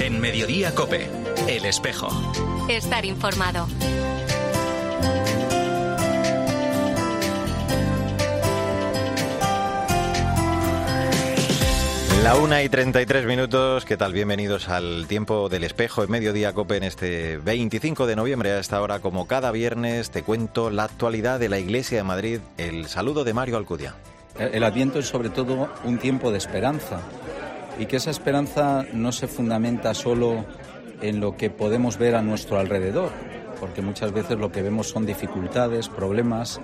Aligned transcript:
En 0.00 0.20
Mediodía 0.20 0.74
Cope, 0.74 1.08
El 1.46 1.64
Espejo. 1.64 2.08
Estar 2.68 3.04
informado. 3.04 3.66
La 12.22 12.36
una 12.36 12.62
y 12.62 12.68
33 12.68 13.24
minutos, 13.24 13.86
¿qué 13.86 13.96
tal? 13.96 14.12
Bienvenidos 14.12 14.68
al 14.68 15.06
tiempo 15.08 15.48
del 15.48 15.64
espejo 15.64 16.04
en 16.04 16.10
mediodía 16.10 16.52
cope 16.52 16.76
en 16.76 16.84
este 16.84 17.38
25 17.38 18.06
de 18.06 18.14
noviembre. 18.14 18.52
A 18.52 18.58
esta 18.58 18.82
hora, 18.82 19.00
como 19.00 19.26
cada 19.26 19.50
viernes, 19.50 20.10
te 20.10 20.22
cuento 20.22 20.68
la 20.68 20.84
actualidad 20.84 21.40
de 21.40 21.48
la 21.48 21.58
Iglesia 21.58 21.96
de 21.96 22.04
Madrid. 22.04 22.40
El 22.58 22.88
saludo 22.88 23.24
de 23.24 23.32
Mario 23.32 23.56
Alcudia. 23.56 23.94
El 24.40 24.64
Adviento 24.64 24.98
es 24.98 25.06
sobre 25.06 25.28
todo 25.28 25.68
un 25.84 25.98
tiempo 25.98 26.30
de 26.30 26.38
esperanza 26.38 27.00
y 27.78 27.84
que 27.84 27.96
esa 27.96 28.10
esperanza 28.10 28.86
no 28.94 29.12
se 29.12 29.26
fundamenta 29.26 29.92
solo 29.92 30.46
en 31.02 31.20
lo 31.20 31.36
que 31.36 31.50
podemos 31.50 31.98
ver 31.98 32.14
a 32.14 32.22
nuestro 32.22 32.58
alrededor, 32.58 33.10
porque 33.60 33.82
muchas 33.82 34.12
veces 34.12 34.38
lo 34.38 34.50
que 34.50 34.62
vemos 34.62 34.88
son 34.88 35.04
dificultades, 35.04 35.90
problemas, 35.90 36.58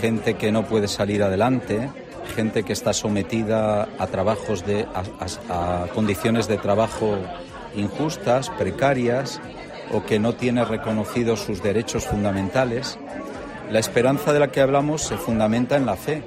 gente 0.00 0.34
que 0.34 0.52
no 0.52 0.66
puede 0.66 0.86
salir 0.86 1.24
adelante, 1.24 1.90
gente 2.36 2.62
que 2.62 2.72
está 2.72 2.92
sometida 2.92 3.88
a 3.98 4.06
trabajos 4.06 4.64
de 4.64 4.86
a, 4.94 5.86
condiciones 5.92 6.46
de 6.46 6.58
trabajo 6.58 7.18
injustas, 7.74 8.50
precarias 8.50 9.40
o 9.92 10.04
que 10.04 10.20
no 10.20 10.34
tiene 10.34 10.64
reconocidos 10.64 11.40
sus 11.40 11.60
derechos 11.60 12.06
fundamentales. 12.06 12.98
La 13.68 13.80
esperanza 13.80 14.32
de 14.32 14.38
la 14.38 14.52
que 14.52 14.60
hablamos 14.60 15.02
se 15.02 15.16
fundamenta 15.16 15.76
en 15.76 15.86
la 15.86 15.96
fe, 15.96 16.22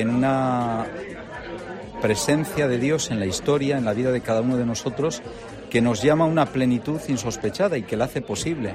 en 0.00 0.10
una 0.10 0.86
presencia 2.00 2.68
de 2.68 2.78
Dios 2.78 3.10
en 3.10 3.18
la 3.18 3.26
historia, 3.26 3.76
en 3.76 3.84
la 3.84 3.92
vida 3.92 4.12
de 4.12 4.20
cada 4.20 4.40
uno 4.40 4.56
de 4.56 4.64
nosotros 4.64 5.22
que 5.68 5.80
nos 5.80 6.02
llama 6.02 6.24
a 6.24 6.28
una 6.28 6.46
plenitud 6.46 7.00
insospechada 7.08 7.76
y 7.76 7.82
que 7.82 7.96
la 7.96 8.06
hace 8.06 8.22
posible. 8.22 8.74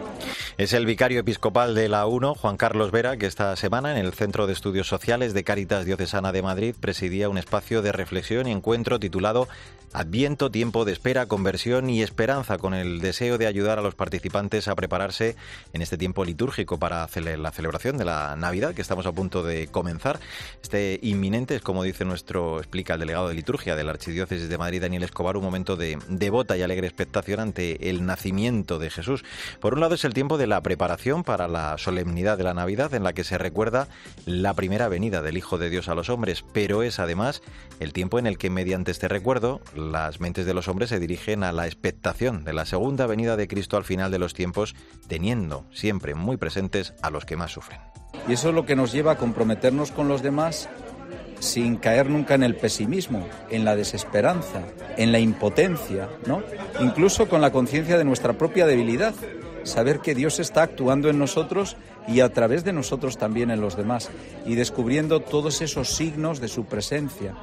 Es 0.57 0.73
el 0.73 0.85
vicario 0.85 1.21
episcopal 1.21 1.73
de 1.73 1.89
la 1.89 2.05
UNO, 2.05 2.35
Juan 2.35 2.57
Carlos 2.57 2.91
Vera, 2.91 3.17
que 3.17 3.25
esta 3.25 3.55
semana 3.55 3.91
en 3.91 4.05
el 4.05 4.13
Centro 4.13 4.45
de 4.45 4.53
Estudios 4.53 4.87
Sociales 4.87 5.33
de 5.33 5.43
Cáritas 5.43 5.85
Diocesana 5.85 6.31
de 6.31 6.43
Madrid 6.43 6.75
presidía 6.79 7.29
un 7.29 7.37
espacio 7.37 7.81
de 7.81 7.91
reflexión 7.91 8.47
y 8.47 8.51
encuentro 8.51 8.99
titulado 8.99 9.47
Adviento, 9.93 10.49
tiempo 10.49 10.85
de 10.85 10.91
espera, 10.91 11.27
conversión 11.27 11.87
y 11.87 12.01
esperanza, 12.01 12.57
con 12.57 12.73
el 12.73 12.99
deseo 12.99 13.37
de 13.37 13.45
ayudar 13.45 13.77
a 13.77 13.83
los 13.83 13.93
participantes 13.93 14.67
a 14.67 14.73
prepararse 14.73 15.35
en 15.71 15.83
este 15.83 15.99
tiempo 15.99 16.25
litúrgico 16.25 16.79
para 16.79 17.07
la 17.15 17.51
celebración 17.51 17.99
de 17.99 18.05
la 18.05 18.35
Navidad 18.35 18.73
que 18.73 18.81
estamos 18.81 19.05
a 19.05 19.11
punto 19.11 19.43
de 19.43 19.67
comenzar. 19.67 20.19
Este 20.63 20.99
inminente 21.03 21.57
es, 21.57 21.61
como 21.61 21.83
dice 21.83 22.05
nuestro, 22.05 22.57
explica 22.57 22.95
el 22.95 23.01
delegado 23.01 23.27
de 23.27 23.35
liturgia 23.35 23.75
de 23.75 23.83
la 23.83 23.91
Archidiócesis 23.91 24.49
de 24.49 24.57
Madrid, 24.57 24.81
Daniel 24.81 25.03
Escobar, 25.03 25.37
un 25.37 25.43
momento 25.43 25.75
de 25.75 25.99
devota 26.09 26.57
y 26.57 26.63
alegre 26.63 26.87
expectación 26.87 27.39
ante 27.39 27.91
el 27.91 28.03
nacimiento 28.03 28.79
de 28.79 28.89
Jesús. 28.89 29.23
Por 29.59 29.75
un 29.75 29.81
lado 29.81 29.93
es 29.93 30.05
el 30.05 30.15
tiempo 30.15 30.39
de 30.39 30.47
la 30.47 30.61
preparación 30.61 31.23
para 31.23 31.47
la 31.47 31.77
solemnidad 31.77 32.39
de 32.39 32.45
la 32.45 32.55
Navidad 32.55 32.95
en 32.95 33.03
la 33.03 33.13
que 33.13 33.23
se 33.23 33.37
recuerda 33.37 33.87
la 34.25 34.55
primera 34.55 34.87
venida 34.87 35.21
del 35.21 35.37
Hijo 35.37 35.59
de 35.59 35.69
Dios 35.69 35.87
a 35.87 35.93
los 35.93 36.09
hombres, 36.09 36.43
pero 36.51 36.81
es 36.81 36.97
además 36.97 37.43
el 37.79 37.93
tiempo 37.93 38.17
en 38.17 38.25
el 38.25 38.39
que 38.39 38.49
mediante 38.49 38.89
este 38.89 39.07
recuerdo 39.07 39.61
las 39.83 40.19
mentes 40.19 40.45
de 40.45 40.53
los 40.53 40.67
hombres 40.67 40.89
se 40.89 40.99
dirigen 40.99 41.43
a 41.43 41.51
la 41.51 41.65
expectación 41.65 42.43
de 42.43 42.53
la 42.53 42.65
segunda 42.65 43.05
venida 43.05 43.35
de 43.35 43.47
Cristo 43.47 43.77
al 43.77 43.83
final 43.83 44.11
de 44.11 44.19
los 44.19 44.33
tiempos, 44.33 44.75
teniendo 45.07 45.65
siempre 45.71 46.15
muy 46.15 46.37
presentes 46.37 46.93
a 47.01 47.09
los 47.09 47.25
que 47.25 47.37
más 47.37 47.51
sufren. 47.51 47.79
Y 48.27 48.33
eso 48.33 48.49
es 48.49 48.55
lo 48.55 48.65
que 48.65 48.75
nos 48.75 48.91
lleva 48.91 49.13
a 49.13 49.17
comprometernos 49.17 49.91
con 49.91 50.07
los 50.07 50.21
demás 50.21 50.69
sin 51.39 51.75
caer 51.75 52.09
nunca 52.09 52.35
en 52.35 52.43
el 52.43 52.55
pesimismo, 52.55 53.27
en 53.49 53.65
la 53.65 53.75
desesperanza, 53.75 54.61
en 54.97 55.11
la 55.11 55.19
impotencia, 55.19 56.09
¿no? 56.25 56.41
Incluso 56.79 57.27
con 57.27 57.41
la 57.41 57.51
conciencia 57.51 57.97
de 57.97 58.05
nuestra 58.05 58.33
propia 58.33 58.65
debilidad, 58.65 59.13
saber 59.63 59.99
que 59.99 60.15
Dios 60.15 60.39
está 60.39 60.63
actuando 60.63 61.09
en 61.09 61.19
nosotros 61.19 61.75
y 62.07 62.21
a 62.21 62.31
través 62.31 62.63
de 62.63 62.73
nosotros 62.73 63.17
también 63.17 63.51
en 63.51 63.61
los 63.61 63.75
demás 63.75 64.09
y 64.45 64.55
descubriendo 64.55 65.19
todos 65.19 65.61
esos 65.61 65.89
signos 65.89 66.39
de 66.39 66.47
su 66.47 66.65
presencia, 66.65 67.33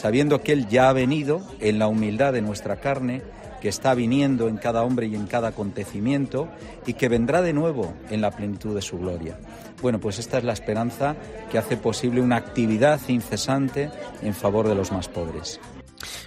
sabiendo 0.00 0.40
que 0.40 0.52
Él 0.52 0.66
ya 0.66 0.88
ha 0.88 0.94
venido 0.94 1.42
en 1.60 1.78
la 1.78 1.86
humildad 1.86 2.32
de 2.32 2.40
nuestra 2.40 2.76
carne, 2.80 3.20
que 3.60 3.68
está 3.68 3.92
viniendo 3.92 4.48
en 4.48 4.56
cada 4.56 4.82
hombre 4.82 5.06
y 5.06 5.14
en 5.14 5.26
cada 5.26 5.48
acontecimiento 5.48 6.48
y 6.86 6.94
que 6.94 7.10
vendrá 7.10 7.42
de 7.42 7.52
nuevo 7.52 7.92
en 8.08 8.22
la 8.22 8.30
plenitud 8.30 8.74
de 8.74 8.80
su 8.80 8.98
gloria. 8.98 9.38
Bueno, 9.82 10.00
pues 10.00 10.18
esta 10.18 10.38
es 10.38 10.44
la 10.44 10.54
esperanza 10.54 11.16
que 11.50 11.58
hace 11.58 11.76
posible 11.76 12.22
una 12.22 12.36
actividad 12.36 12.98
incesante 13.08 13.90
en 14.22 14.32
favor 14.32 14.66
de 14.68 14.74
los 14.74 14.90
más 14.90 15.08
pobres. 15.08 15.60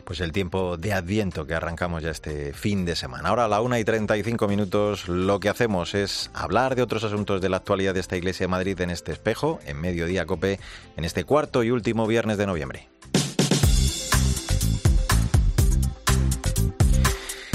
Pues 0.04 0.20
el 0.20 0.32
tiempo 0.32 0.78
de 0.78 0.94
Adviento 0.94 1.48
que 1.48 1.56
arrancamos 1.56 2.04
ya 2.04 2.12
este 2.12 2.54
fin 2.54 2.86
de 2.86 2.96
semana. 2.96 3.30
Ahora 3.30 3.46
a 3.46 3.48
la 3.48 3.62
una 3.62 3.80
y 3.80 3.84
35 3.84 4.48
minutos 4.48 5.08
lo 5.08 5.40
que 5.40 5.50
hacemos 5.50 5.96
es 5.96 6.30
hablar 6.36 6.76
de 6.76 6.84
otros 6.84 7.04
asuntos 7.04 7.42
de 7.42 7.50
la 7.50 7.58
actualidad 7.58 7.96
de 7.96 8.02
esta 8.02 8.18
Iglesia 8.18 8.44
de 8.44 8.50
Madrid 8.52 8.80
en 8.82 8.92
este 8.92 9.14
espejo, 9.14 9.60
en 9.66 9.82
Mediodía 9.82 10.28
Cope, 10.28 10.60
en 10.96 11.06
este 11.06 11.24
cuarto 11.24 11.64
y 11.64 11.72
último 11.72 12.06
viernes 12.06 12.38
de 12.38 12.46
noviembre. 12.46 12.93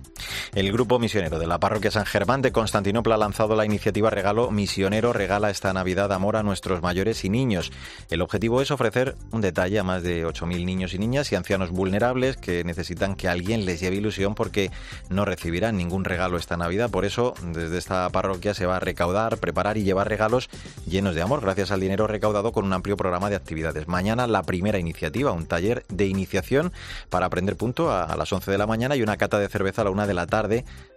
el 0.55 0.71
grupo 0.71 0.99
misionero 0.99 1.39
de 1.39 1.47
la 1.47 1.59
parroquia 1.59 1.91
San 1.91 2.05
Germán 2.05 2.43
de 2.43 2.53
Constantinopla 2.53 3.15
ha 3.15 3.19
lanzado 3.19 3.57
la 3.57 3.65
iniciativa 3.65 4.11
Regalo 4.11 4.51
Misionero 4.51 5.15
Regala 5.15 5.49
esta 5.49 5.73
Navidad 5.73 6.13
Amor 6.13 6.37
a 6.37 6.43
nuestros 6.43 6.83
mayores 6.83 7.25
y 7.25 7.31
niños. 7.31 7.73
El 8.11 8.21
objetivo 8.21 8.61
es 8.61 8.71
ofrecer 8.71 9.17
un 9.31 9.41
detalle 9.41 9.79
a 9.79 9.83
más 9.83 10.03
de 10.03 10.27
8.000 10.27 10.67
niños 10.67 10.93
y 10.93 10.99
niñas 10.99 11.33
y 11.33 11.37
ancianos 11.37 11.71
vulnerables 11.71 12.37
que 12.37 12.65
necesitan 12.65 13.15
que 13.15 13.29
alguien 13.29 13.65
les 13.65 13.81
lleve 13.81 13.97
ilusión 13.97 14.35
porque 14.35 14.71
no 15.09 15.25
recibirán 15.25 15.79
ningún 15.79 16.05
regalo 16.05 16.37
esta 16.37 16.59
Navidad. 16.59 16.91
Por 16.91 17.07
eso, 17.07 17.33
desde 17.55 17.79
esta 17.79 18.07
parroquia 18.11 18.53
se 18.53 18.67
va 18.67 18.77
a 18.77 18.81
recaudar, 18.81 19.39
preparar 19.39 19.79
y 19.79 19.85
llevar 19.85 20.11
regalos 20.11 20.51
llenos 20.87 21.15
de 21.15 21.23
amor 21.23 21.41
gracias 21.41 21.71
al 21.71 21.81
dinero 21.81 22.07
recaudado 22.07 22.53
con 22.53 22.67
un 22.67 22.75
amplio 22.75 22.99
programa 22.99 23.31
de 23.31 23.37
actividades. 23.37 23.89
Mañana 23.89 24.27
la 24.27 24.43
primera 24.43 24.79
iniciativa, 24.79 25.33
un 25.33 25.47
taller 25.47 25.87
de 25.89 26.09
iniciación 26.09 26.73
para 27.09 27.25
aprender 27.25 27.57
punto 27.57 27.91
a, 27.91 28.15
las 28.17 28.31
11 28.31 28.51
de 28.51 28.59
la 28.59 28.67
mañana 28.67 28.97
y 28.97 29.03
una 29.03 29.17
cata 29.17 29.39
de 29.39 29.49
cerveza 29.49 29.81
a 29.81 29.87
la 29.87 29.91
una 29.91 30.07
de 30.07 30.13
la 30.13 30.27
tarde, 30.27 30.42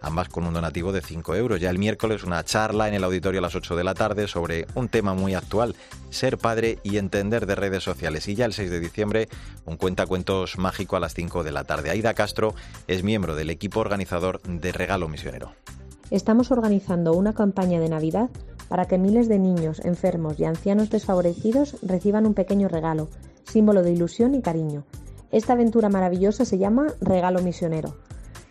ambas 0.00 0.28
con 0.28 0.46
un 0.46 0.54
donativo 0.54 0.92
de 0.92 1.00
5 1.00 1.34
euros. 1.34 1.60
Ya 1.60 1.70
el 1.70 1.78
miércoles 1.78 2.24
una 2.24 2.44
charla 2.44 2.88
en 2.88 2.94
el 2.94 3.04
auditorio 3.04 3.40
a 3.40 3.42
las 3.42 3.54
8 3.54 3.76
de 3.76 3.84
la 3.84 3.94
tarde 3.94 4.28
sobre 4.28 4.66
un 4.74 4.88
tema 4.88 5.14
muy 5.14 5.34
actual, 5.34 5.74
ser 6.10 6.38
padre 6.38 6.78
y 6.82 6.98
entender 6.98 7.46
de 7.46 7.54
redes 7.54 7.82
sociales. 7.82 8.28
Y 8.28 8.34
ya 8.34 8.44
el 8.44 8.52
6 8.52 8.70
de 8.70 8.80
diciembre 8.80 9.28
un 9.64 9.76
cuentacuentos 9.76 10.58
mágico 10.58 10.96
a 10.96 11.00
las 11.00 11.14
5 11.14 11.44
de 11.44 11.52
la 11.52 11.64
tarde. 11.64 11.90
Aida 11.90 12.14
Castro 12.14 12.54
es 12.86 13.02
miembro 13.02 13.34
del 13.34 13.50
equipo 13.50 13.80
organizador 13.80 14.40
de 14.42 14.72
Regalo 14.72 15.08
Misionero. 15.08 15.52
Estamos 16.10 16.50
organizando 16.50 17.14
una 17.14 17.32
campaña 17.32 17.80
de 17.80 17.88
Navidad 17.88 18.30
para 18.68 18.86
que 18.86 18.98
miles 18.98 19.28
de 19.28 19.38
niños, 19.38 19.80
enfermos 19.84 20.38
y 20.38 20.44
ancianos 20.44 20.90
desfavorecidos 20.90 21.76
reciban 21.82 22.26
un 22.26 22.34
pequeño 22.34 22.68
regalo, 22.68 23.08
símbolo 23.44 23.82
de 23.82 23.92
ilusión 23.92 24.34
y 24.34 24.42
cariño. 24.42 24.84
Esta 25.32 25.54
aventura 25.54 25.88
maravillosa 25.88 26.44
se 26.44 26.58
llama 26.58 26.86
Regalo 27.00 27.40
Misionero. 27.42 27.96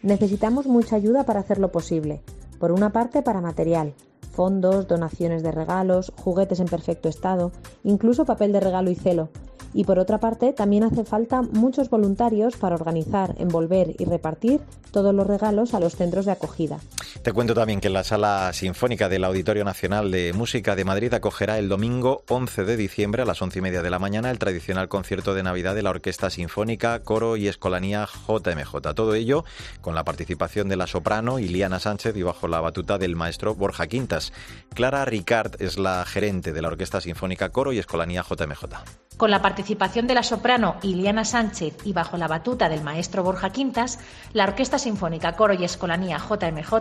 Necesitamos 0.05 0.67
mucha 0.67 0.97
ayuda 0.97 1.23
para 1.23 1.39
hacerlo 1.39 1.71
posible. 1.71 2.21
Por 2.59 2.71
una 2.71 2.91
parte, 2.91 3.23
para 3.23 3.41
material, 3.41 3.95
fondos, 4.33 4.87
donaciones 4.87 5.41
de 5.41 5.51
regalos, 5.51 6.13
juguetes 6.15 6.59
en 6.59 6.67
perfecto 6.67 7.09
estado, 7.09 7.51
incluso 7.83 8.23
papel 8.23 8.51
de 8.51 8.59
regalo 8.59 8.91
y 8.91 8.95
celo. 8.95 9.29
Y 9.73 9.83
por 9.83 9.99
otra 9.99 10.19
parte, 10.19 10.53
también 10.53 10.83
hace 10.83 11.03
falta 11.03 11.41
muchos 11.41 11.89
voluntarios 11.89 12.55
para 12.55 12.75
organizar, 12.75 13.35
envolver 13.37 13.95
y 13.99 14.05
repartir 14.05 14.61
todos 14.91 15.13
los 15.13 15.27
regalos 15.27 15.73
a 15.73 15.81
los 15.81 15.95
centros 15.95 16.25
de 16.25 16.31
acogida. 16.31 16.79
Te 17.21 17.33
cuento 17.33 17.53
también 17.53 17.81
que 17.81 17.89
la 17.89 18.03
Sala 18.03 18.51
Sinfónica 18.53 19.09
del 19.09 19.25
Auditorio 19.25 19.65
Nacional 19.65 20.11
de 20.11 20.31
Música 20.31 20.75
de 20.75 20.85
Madrid 20.85 21.13
acogerá 21.13 21.57
el 21.57 21.67
domingo 21.67 22.23
11 22.29 22.63
de 22.63 22.77
diciembre 22.77 23.23
a 23.23 23.25
las 23.25 23.41
once 23.41 23.59
y 23.59 23.61
media 23.61 23.81
de 23.81 23.89
la 23.89 23.99
mañana 23.99 24.31
el 24.31 24.39
tradicional 24.39 24.87
concierto 24.87 25.33
de 25.33 25.43
Navidad 25.43 25.75
de 25.75 25.83
la 25.83 25.89
Orquesta 25.89 26.29
Sinfónica, 26.29 26.99
Coro 26.99 27.35
y 27.35 27.47
Escolanía 27.47 28.07
JMJ. 28.27 28.93
Todo 28.95 29.15
ello 29.15 29.43
con 29.81 29.95
la 29.95 30.05
participación 30.05 30.69
de 30.69 30.77
la 30.77 30.87
soprano 30.87 31.39
Iliana 31.39 31.79
Sánchez 31.79 32.15
y 32.15 32.23
bajo 32.23 32.47
la 32.47 32.61
batuta 32.61 32.97
del 32.97 33.15
maestro 33.15 33.55
Borja 33.55 33.87
Quintas. 33.87 34.31
Clara 34.73 35.03
Ricard 35.03 35.61
es 35.61 35.77
la 35.77 36.05
gerente 36.05 36.53
de 36.53 36.61
la 36.61 36.69
Orquesta 36.69 37.01
Sinfónica, 37.01 37.49
Coro 37.49 37.73
y 37.73 37.79
Escolanía 37.79 38.23
JMJ. 38.23 39.04
Con 39.17 39.31
la 39.31 39.41
participación 39.41 40.07
de 40.07 40.13
la 40.13 40.23
soprano 40.23 40.75
Iliana 40.81 41.23
Sánchez 41.23 41.77
y 41.85 41.93
bajo 41.93 42.17
la 42.17 42.27
batuta 42.27 42.67
del 42.67 42.83
maestro 42.83 43.23
Borja 43.23 43.49
Quintas, 43.49 43.97
la 44.33 44.43
Orquesta 44.43 44.77
Sinfónica 44.77 45.37
Coro 45.37 45.53
y 45.53 45.63
Escolanía 45.63 46.17
JMJ 46.17 46.73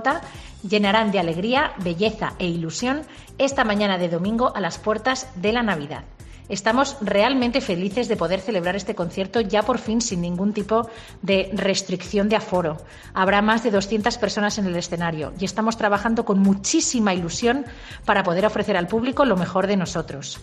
llenarán 0.69 1.13
de 1.13 1.21
alegría, 1.21 1.75
belleza 1.79 2.33
e 2.41 2.49
ilusión 2.49 3.03
esta 3.39 3.63
mañana 3.63 3.99
de 3.99 4.09
domingo 4.09 4.53
a 4.57 4.61
las 4.61 4.79
puertas 4.79 5.29
de 5.37 5.53
la 5.53 5.63
Navidad. 5.63 6.03
Estamos 6.49 6.97
realmente 7.01 7.61
felices 7.61 8.09
de 8.09 8.17
poder 8.17 8.41
celebrar 8.41 8.75
este 8.75 8.97
concierto 8.97 9.41
ya 9.41 9.63
por 9.63 9.79
fin 9.79 10.01
sin 10.01 10.21
ningún 10.21 10.53
tipo 10.53 10.91
de 11.23 11.51
restricción 11.55 12.29
de 12.29 12.37
aforo. 12.37 12.79
Habrá 13.15 13.43
más 13.43 13.63
de 13.63 13.71
200 13.71 14.19
personas 14.19 14.59
en 14.59 14.67
el 14.67 14.77
escenario 14.77 15.33
y 15.39 15.45
estamos 15.45 15.79
trabajando 15.79 16.25
con 16.25 16.41
muchísima 16.41 17.15
ilusión 17.15 17.65
para 18.05 18.25
poder 18.25 18.45
ofrecer 18.45 18.77
al 18.77 18.89
público 18.89 19.25
lo 19.25 19.37
mejor 19.37 19.69
de 19.69 19.77
nosotros. 19.77 20.41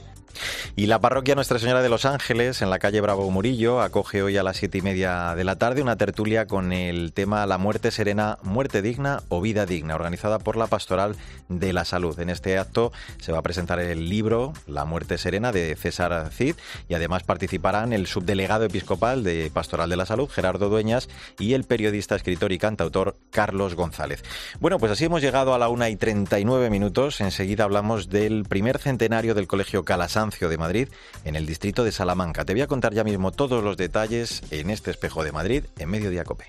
Y 0.75 0.87
la 0.87 0.99
parroquia 0.99 1.35
Nuestra 1.35 1.59
Señora 1.59 1.81
de 1.81 1.89
los 1.89 2.05
Ángeles, 2.05 2.61
en 2.61 2.69
la 2.69 2.79
calle 2.79 3.01
Bravo 3.01 3.29
Murillo, 3.29 3.81
acoge 3.81 4.21
hoy 4.21 4.37
a 4.37 4.43
las 4.43 4.57
siete 4.57 4.77
y 4.77 4.81
media 4.81 5.35
de 5.35 5.43
la 5.43 5.57
tarde 5.57 5.81
una 5.81 5.97
tertulia 5.97 6.47
con 6.47 6.71
el 6.71 7.13
tema 7.13 7.45
La 7.45 7.57
muerte 7.57 7.91
serena, 7.91 8.37
muerte 8.43 8.81
digna 8.81 9.23
o 9.29 9.41
vida 9.41 9.65
digna, 9.65 9.95
organizada 9.95 10.39
por 10.39 10.57
la 10.57 10.67
Pastoral 10.67 11.15
de 11.49 11.73
la 11.73 11.85
Salud. 11.85 12.19
En 12.19 12.29
este 12.29 12.57
acto 12.57 12.91
se 13.19 13.31
va 13.31 13.39
a 13.39 13.43
presentar 13.43 13.79
el 13.79 14.09
libro 14.09 14.53
La 14.67 14.85
muerte 14.85 15.17
serena 15.17 15.51
de 15.51 15.75
César 15.75 16.29
Cid 16.31 16.55
y 16.87 16.93
además 16.93 17.23
participarán 17.23 17.93
el 17.93 18.07
subdelegado 18.07 18.65
episcopal 18.65 19.23
de 19.23 19.51
Pastoral 19.53 19.89
de 19.89 19.97
la 19.97 20.05
Salud, 20.05 20.29
Gerardo 20.29 20.69
Dueñas, 20.69 21.09
y 21.39 21.53
el 21.53 21.63
periodista, 21.63 22.15
escritor 22.15 22.51
y 22.51 22.57
cantautor 22.57 23.17
Carlos 23.31 23.75
González. 23.75 24.23
Bueno, 24.59 24.79
pues 24.79 24.91
así 24.91 25.05
hemos 25.05 25.21
llegado 25.21 25.53
a 25.53 25.59
la 25.59 25.69
una 25.69 25.89
y 25.89 25.95
39 25.95 26.69
minutos. 26.69 27.21
Enseguida 27.21 27.63
hablamos 27.63 28.09
del 28.09 28.43
primer 28.43 28.77
centenario 28.77 29.33
del 29.33 29.47
Colegio 29.47 29.83
Calasán 29.85 30.20
de 30.29 30.57
Madrid, 30.57 30.87
en 31.25 31.35
el 31.35 31.47
distrito 31.47 31.83
de 31.83 31.91
Salamanca. 31.91 32.45
Te 32.45 32.53
voy 32.53 32.61
a 32.61 32.67
contar 32.67 32.93
ya 32.93 33.03
mismo 33.03 33.31
todos 33.31 33.63
los 33.63 33.75
detalles 33.75 34.43
en 34.51 34.69
este 34.69 34.91
espejo 34.91 35.23
de 35.23 35.31
Madrid, 35.31 35.63
en 35.79 35.89
Mediodía 35.89 36.23
Cope. 36.23 36.45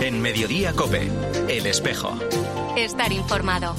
En 0.00 0.22
Mediodía 0.22 0.72
Cope, 0.72 1.08
el 1.48 1.66
espejo. 1.66 2.18
Estar 2.76 3.12
informado. 3.12 3.74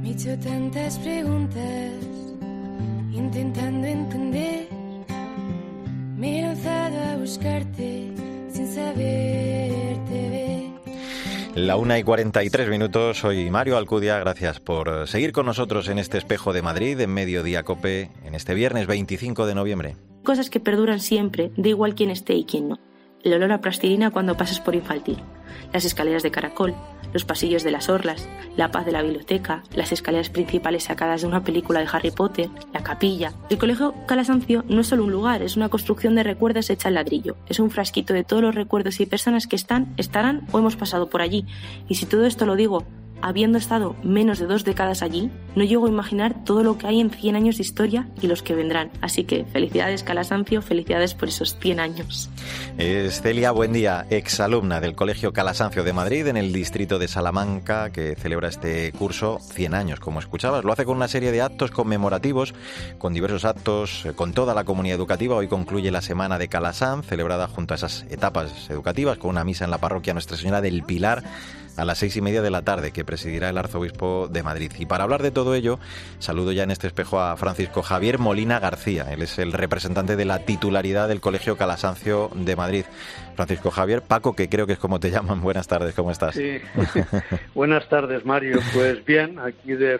Me 0.00 0.08
he 0.08 0.12
hecho 0.12 0.38
tantas 0.38 0.98
preguntas, 0.98 1.92
intentando 3.12 3.86
entender. 3.86 4.68
Me 6.16 6.38
he 6.38 6.42
lanzado 6.42 6.98
a 7.10 7.16
buscarte 7.16 7.91
La 11.54 11.76
una 11.76 11.98
y 11.98 12.02
43 12.02 12.70
minutos, 12.70 13.18
soy 13.18 13.50
Mario 13.50 13.76
Alcudia, 13.76 14.18
gracias 14.18 14.58
por 14.58 15.06
seguir 15.06 15.32
con 15.32 15.44
nosotros 15.44 15.86
en 15.88 15.98
este 15.98 16.16
espejo 16.16 16.54
de 16.54 16.62
Madrid, 16.62 16.98
en 16.98 17.12
Mediodía 17.12 17.62
Cope, 17.62 18.10
en 18.24 18.34
este 18.34 18.54
viernes 18.54 18.86
25 18.86 19.44
de 19.44 19.54
noviembre. 19.54 19.96
Cosas 20.24 20.48
que 20.48 20.60
perduran 20.60 21.00
siempre, 21.00 21.50
da 21.58 21.68
igual 21.68 21.94
quién 21.94 22.08
esté 22.08 22.32
y 22.36 22.44
quién 22.46 22.70
no. 22.70 22.78
El 23.22 23.34
olor 23.34 23.52
a 23.52 23.60
plastilina 23.60 24.10
cuando 24.10 24.36
pasas 24.36 24.60
por 24.60 24.74
infantil, 24.74 25.18
las 25.72 25.84
escaleras 25.84 26.24
de 26.24 26.32
caracol, 26.32 26.74
los 27.12 27.24
pasillos 27.24 27.62
de 27.62 27.70
las 27.70 27.88
orlas, 27.88 28.28
la 28.56 28.72
paz 28.72 28.84
de 28.84 28.90
la 28.90 29.02
biblioteca, 29.02 29.62
las 29.74 29.92
escaleras 29.92 30.28
principales 30.28 30.84
sacadas 30.84 31.20
de 31.20 31.28
una 31.28 31.44
película 31.44 31.78
de 31.80 31.88
Harry 31.92 32.10
Potter, 32.10 32.48
la 32.72 32.82
capilla. 32.82 33.32
El 33.48 33.58
colegio 33.58 33.94
Calasancio 34.06 34.64
no 34.68 34.80
es 34.80 34.88
solo 34.88 35.04
un 35.04 35.12
lugar, 35.12 35.42
es 35.42 35.56
una 35.56 35.68
construcción 35.68 36.16
de 36.16 36.24
recuerdos 36.24 36.68
hecha 36.70 36.88
en 36.88 36.94
ladrillo. 36.94 37.36
Es 37.48 37.60
un 37.60 37.70
frasquito 37.70 38.12
de 38.12 38.24
todos 38.24 38.42
los 38.42 38.54
recuerdos 38.54 38.98
y 39.00 39.06
personas 39.06 39.46
que 39.46 39.56
están, 39.56 39.94
estarán 39.98 40.46
o 40.50 40.58
hemos 40.58 40.74
pasado 40.74 41.08
por 41.08 41.22
allí. 41.22 41.46
Y 41.88 41.94
si 41.96 42.06
todo 42.06 42.26
esto 42.26 42.44
lo 42.44 42.56
digo 42.56 42.84
habiendo 43.22 43.58
estado 43.58 43.96
menos 44.02 44.38
de 44.38 44.46
dos 44.46 44.64
décadas 44.64 45.02
allí, 45.02 45.30
no 45.54 45.64
llego 45.64 45.86
a 45.86 45.88
imaginar 45.88 46.44
todo 46.44 46.62
lo 46.62 46.78
que 46.78 46.86
hay 46.86 47.00
en 47.00 47.10
100 47.10 47.36
años 47.36 47.56
de 47.56 47.62
historia 47.62 48.08
y 48.20 48.26
los 48.26 48.42
que 48.42 48.54
vendrán. 48.54 48.90
Así 49.00 49.24
que 49.24 49.44
felicidades 49.44 50.02
Calasancio, 50.02 50.62
felicidades 50.62 51.14
por 51.14 51.28
esos 51.28 51.58
100 51.58 51.80
años. 51.80 52.30
Es 52.78 53.22
Celia 53.22 53.52
Buendía, 53.52 54.06
exalumna 54.10 54.80
del 54.80 54.94
Colegio 54.94 55.32
Calasancio 55.32 55.84
de 55.84 55.92
Madrid 55.92 56.26
en 56.26 56.36
el 56.36 56.52
distrito 56.52 56.98
de 56.98 57.08
Salamanca, 57.08 57.90
que 57.90 58.16
celebra 58.16 58.48
este 58.48 58.92
curso 58.92 59.38
100 59.40 59.74
años, 59.74 60.00
como 60.00 60.18
escuchabas. 60.18 60.64
Lo 60.64 60.72
hace 60.72 60.84
con 60.84 60.96
una 60.96 61.08
serie 61.08 61.32
de 61.32 61.42
actos 61.42 61.70
conmemorativos, 61.70 62.54
con 62.98 63.14
diversos 63.14 63.44
actos, 63.44 64.04
eh, 64.04 64.12
con 64.14 64.32
toda 64.32 64.54
la 64.54 64.64
comunidad 64.64 64.96
educativa. 64.96 65.36
Hoy 65.36 65.48
concluye 65.48 65.90
la 65.90 66.02
Semana 66.02 66.38
de 66.38 66.48
Calasán, 66.48 67.02
celebrada 67.02 67.46
junto 67.46 67.74
a 67.74 67.76
esas 67.76 68.04
etapas 68.10 68.68
educativas, 68.70 69.18
con 69.18 69.30
una 69.30 69.44
misa 69.44 69.64
en 69.64 69.70
la 69.70 69.78
parroquia 69.78 70.12
Nuestra 70.12 70.36
Señora 70.36 70.60
del 70.60 70.82
Pilar 70.82 71.22
a 71.76 71.84
las 71.84 71.98
seis 71.98 72.16
y 72.16 72.20
media 72.20 72.42
de 72.42 72.50
la 72.50 72.62
tarde, 72.62 72.92
que 72.92 73.04
presidirá 73.04 73.48
el 73.48 73.58
arzobispo 73.58 74.28
de 74.30 74.42
Madrid. 74.42 74.72
Y 74.78 74.86
para 74.86 75.04
hablar 75.04 75.22
de 75.22 75.30
todo 75.30 75.54
ello, 75.54 75.78
saludo 76.18 76.52
ya 76.52 76.62
en 76.62 76.70
este 76.70 76.86
espejo 76.86 77.20
a 77.20 77.36
Francisco 77.36 77.82
Javier 77.82 78.18
Molina 78.18 78.58
García. 78.58 79.06
Él 79.10 79.22
es 79.22 79.38
el 79.38 79.52
representante 79.52 80.16
de 80.16 80.24
la 80.24 80.40
titularidad 80.40 81.08
del 81.08 81.20
Colegio 81.20 81.56
Calasancio 81.56 82.30
de 82.34 82.56
Madrid. 82.56 82.84
Francisco 83.42 83.72
Javier, 83.72 84.02
Paco, 84.02 84.36
que 84.36 84.48
creo 84.48 84.68
que 84.68 84.74
es 84.74 84.78
como 84.78 85.00
te 85.00 85.10
llaman. 85.10 85.40
Buenas 85.42 85.66
tardes, 85.66 85.96
¿cómo 85.96 86.12
estás? 86.12 86.36
Sí, 86.36 86.60
buenas 87.54 87.88
tardes, 87.88 88.24
Mario. 88.24 88.60
Pues 88.72 89.04
bien, 89.04 89.40
aquí 89.40 89.72
de, 89.72 89.98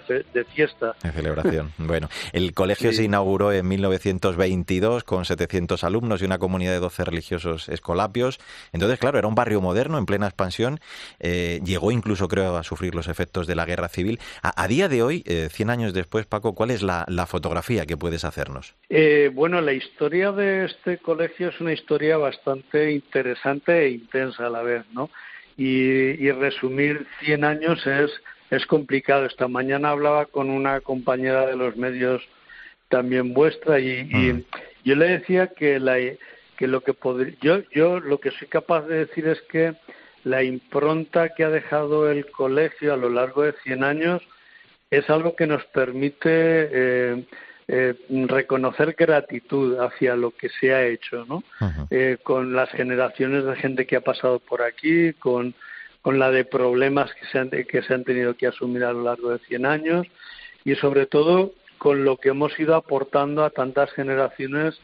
fiesta. 0.55 0.95
De 1.03 1.11
celebración. 1.11 1.73
Bueno, 1.93 2.09
el 2.33 2.55
colegio 2.55 2.93
se 2.93 3.03
inauguró 3.03 3.53
en 3.53 3.67
1922 3.67 5.03
con 5.03 5.25
700 5.25 5.83
alumnos 5.83 6.23
y 6.23 6.25
una 6.25 6.39
comunidad 6.39 6.73
de 6.73 6.79
12 6.79 7.05
religiosos 7.05 7.69
escolapios. 7.69 8.39
Entonces, 8.73 8.99
claro, 9.01 9.19
era 9.19 9.27
un 9.27 9.35
barrio 9.35 9.61
moderno 9.61 9.99
en 9.99 10.07
plena 10.07 10.27
expansión. 10.27 10.79
Eh, 11.19 11.61
llegó 11.65 11.91
incluso, 11.91 12.29
creo, 12.29 12.57
a 12.57 12.63
sufrir 12.63 12.95
los 12.95 13.09
efectos 13.09 13.49
de 13.49 13.57
la 13.57 13.65
guerra 13.65 13.89
civil. 13.89 14.21
A, 14.43 14.69
día 14.69 14.89
de 14.89 15.03
hoy, 15.03 15.25
100 15.27 15.69
eh, 15.69 15.73
años 15.73 15.93
después, 15.93 16.27
Paco, 16.27 16.55
¿cuál 16.55 16.71
es 16.71 16.83
la, 16.83 17.05
fotografía 17.27 17.87
que 17.87 17.97
puedes 17.97 18.25
hacernos? 18.25 18.75
Eh, 18.89 19.31
bueno, 19.35 19.61
la 19.61 19.73
historia 19.73 20.31
de 20.33 20.67
este 20.67 20.99
colegio 20.99 21.49
es 21.49 21.61
una 21.61 21.73
historia 21.73 22.17
bastante 22.17 22.93
interesante 22.93 23.32
interesante 23.33 23.87
e 23.87 23.91
intensa 23.91 24.47
a 24.47 24.51
la 24.51 24.63
vez, 24.63 24.85
¿no? 24.93 25.11
Y, 25.57 26.31
resumir 26.33 27.07
100 27.21 27.45
años 27.45 27.87
es, 27.87 28.11
es 28.51 28.67
complicado. 28.67 29.27
Esta 29.27 29.49
mañana 29.49 29.91
hablaba 29.91 30.27
con 30.27 30.51
una 30.51 30.81
compañera 30.81 31.47
de 31.47 31.57
los 31.57 31.77
medios 31.77 32.23
también 32.89 33.33
vuestra 33.33 33.81
y, 33.81 34.05
mm. 34.05 34.45
yo 34.85 34.97
le 34.97 35.09
decía 35.19 35.49
que 35.49 35.79
la 35.79 35.97
que 36.57 36.67
lo 36.67 36.83
que 36.83 36.95
yo 37.41 37.63
yo 37.71 38.01
lo 38.01 38.19
que 38.19 38.31
soy 38.33 38.49
capaz 38.49 38.83
de 38.83 39.07
decir 39.07 39.27
es 39.27 39.41
que 39.51 39.75
la 40.25 40.43
impronta 40.43 41.31
que 41.31 41.45
ha 41.45 41.49
dejado 41.49 42.11
el 42.11 42.27
colegio 42.31 42.93
a 42.93 42.99
lo 42.99 43.09
largo 43.09 43.43
de 43.45 43.55
100 43.65 43.83
años 43.83 44.23
es 44.91 45.09
algo 45.09 45.35
que 45.37 45.47
nos 45.47 45.65
permite 45.67 46.29
eh, 46.29 47.25
eh, 47.75 47.95
reconocer 48.29 48.95
gratitud 48.99 49.79
hacia 49.79 50.15
lo 50.15 50.33
que 50.33 50.51
se 50.51 50.75
ha 50.75 50.85
hecho, 50.85 51.25
¿no? 51.25 51.43
Eh, 51.89 52.19
con 52.23 52.55
las 52.55 52.69
generaciones 52.69 53.47
de 53.47 53.57
gente 53.57 53.87
que 53.87 53.97
ha 53.97 54.03
pasado 54.03 54.41
por 54.41 54.61
aquí, 54.61 55.15
con, 55.15 55.55
con 56.03 56.19
la 56.19 56.31
de 56.31 56.45
problemas 56.45 57.11
que 57.15 57.25
se, 57.33 57.39
han, 57.39 57.49
que 57.49 57.83
se 57.83 57.95
han 57.95 58.05
tenido 58.05 58.35
que 58.35 58.47
asumir 58.47 58.85
a 58.85 58.93
lo 58.93 59.05
largo 59.05 59.31
de 59.31 59.39
100 59.39 59.65
años 59.65 60.07
y 60.67 60.75
sobre 60.75 61.07
todo 61.07 61.53
con 61.79 62.05
lo 62.05 62.19
que 62.19 62.29
hemos 62.29 62.61
ido 62.61 62.75
aportando 62.75 63.43
a 63.43 63.49
tantas 63.49 63.91
generaciones 63.93 64.79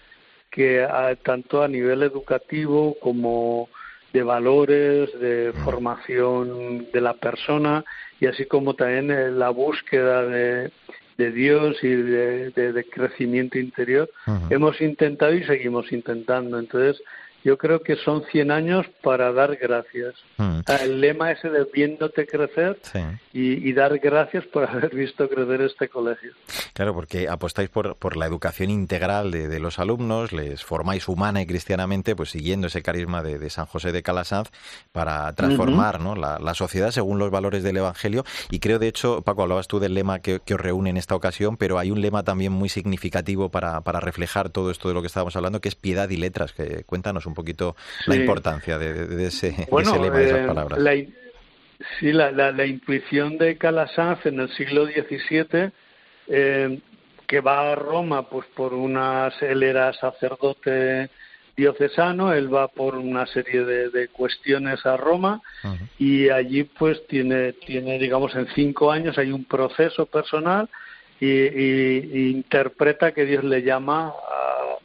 que 0.50 0.88
tanto 1.24 1.62
a 1.62 1.68
nivel 1.68 2.02
educativo 2.02 2.96
como 3.02 3.68
de 4.14 4.22
valores, 4.22 5.12
de 5.20 5.52
formación 5.62 6.90
de 6.90 7.00
la 7.02 7.12
persona 7.12 7.84
y 8.18 8.28
así 8.28 8.46
como 8.46 8.72
también 8.72 9.38
la 9.38 9.50
búsqueda 9.50 10.22
de, 10.24 10.72
de 11.18 11.32
Dios 11.32 11.76
y 11.82 11.88
de, 11.88 12.86
crecimiento 12.90 13.58
interior, 13.58 14.08
hemos 14.50 14.80
intentado 14.80 15.34
y 15.34 15.42
seguimos 15.44 15.90
intentando. 15.92 16.58
Entonces, 16.58 17.02
yo 17.44 17.56
creo 17.56 17.82
que 17.82 17.96
son 17.96 18.24
100 18.30 18.50
años 18.50 18.86
para 19.02 19.32
dar 19.32 19.56
gracias. 19.56 20.14
Mm. 20.38 20.60
El 20.82 21.00
lema 21.00 21.30
ese 21.30 21.48
de 21.48 21.64
viéndote 21.72 22.26
crecer 22.26 22.78
y, 23.32 23.72
dar 23.72 23.98
gracias 23.98 24.44
por 24.46 24.64
haber 24.68 24.94
visto 24.94 25.28
crecer 25.28 25.62
este 25.62 25.88
colegio. 25.88 26.32
Claro, 26.72 26.94
porque 26.94 27.28
apostáis 27.28 27.68
por, 27.68 27.96
por 27.96 28.16
la 28.16 28.26
educación 28.26 28.70
integral 28.70 29.30
de, 29.30 29.58
los 29.60 29.78
alumnos, 29.78 30.32
les 30.32 30.64
formáis 30.64 31.08
humana 31.08 31.40
y 31.40 31.46
cristianamente, 31.46 32.16
pues 32.16 32.30
siguiendo 32.30 32.66
ese 32.66 32.82
carisma 32.82 33.22
de, 33.22 33.48
San 33.50 33.66
José 33.66 33.92
de 33.92 34.02
Calasanz 34.02 34.50
para 34.92 35.32
transformar 35.34 36.00
¿no? 36.00 36.14
la, 36.14 36.54
sociedad 36.54 36.90
según 36.90 37.18
los 37.18 37.30
valores 37.30 37.62
del 37.62 37.76
Evangelio. 37.76 38.24
Y 38.50 38.58
creo, 38.58 38.78
de 38.78 38.88
hecho, 38.88 39.22
Paco, 39.22 39.42
hablabas 39.42 39.68
tú 39.68 39.78
del 39.78 39.94
lema 39.94 40.20
que, 40.20 40.40
os 40.48 40.60
reúne 40.60 40.90
en 40.90 40.96
esta 40.96 41.14
ocasión, 41.14 41.56
pero 41.56 41.78
hay 41.78 41.90
un 41.90 42.00
lema 42.00 42.24
también 42.24 42.52
muy 42.52 42.68
significativo 42.68 43.50
para, 43.50 43.80
para 43.82 44.00
reflejar 44.00 44.50
todo 44.50 44.70
esto 44.70 44.88
de 44.88 44.94
lo 44.94 45.02
que 45.02 45.06
estábamos 45.06 45.36
hablando, 45.36 45.60
que 45.60 45.68
es 45.68 45.76
piedad 45.76 46.08
y 46.10 46.16
letras. 46.16 46.52
Que, 46.52 46.82
cuéntanos 46.84 47.26
un 47.28 47.34
poquito 47.34 47.76
la 48.06 48.16
importancia 48.16 48.78
de, 48.78 49.26
ese, 49.26 49.66
lema, 49.70 50.10
de 50.10 50.24
esas 50.24 50.38
eh, 50.40 50.46
palabras. 50.46 50.78
La, 50.80 50.92
sí, 51.98 52.12
la, 52.12 52.30
la, 52.30 52.66
intuición 52.66 53.38
de 53.38 53.56
Calasanz 53.56 54.26
en 54.26 54.40
el 54.40 54.48
siglo 54.50 54.86
XVII, 54.86 55.70
eh, 56.28 56.80
que 57.26 57.40
va 57.40 57.72
a 57.72 57.74
Roma 57.74 58.28
pues 58.28 58.46
por 58.54 58.74
unas, 58.74 59.40
él 59.42 59.62
era 59.62 59.92
sacerdote 59.92 61.10
diocesano, 61.56 62.32
él 62.32 62.52
va 62.54 62.68
por 62.68 62.94
una 62.94 63.26
serie 63.26 63.64
de, 63.64 64.08
cuestiones 64.08 64.86
a 64.86 64.96
Roma 64.96 65.42
y 65.98 66.30
allí 66.30 66.62
pues 66.64 67.04
tiene, 67.08 67.52
tiene, 67.52 67.98
digamos, 67.98 68.34
en 68.36 68.46
cinco 68.54 68.92
años 68.92 69.18
hay 69.18 69.32
un 69.32 69.44
proceso 69.44 70.06
personal 70.06 70.68
y, 71.20 72.30
interpreta 72.30 73.12
que 73.12 73.26
Dios 73.26 73.44
le 73.44 73.62
llama 73.62 74.12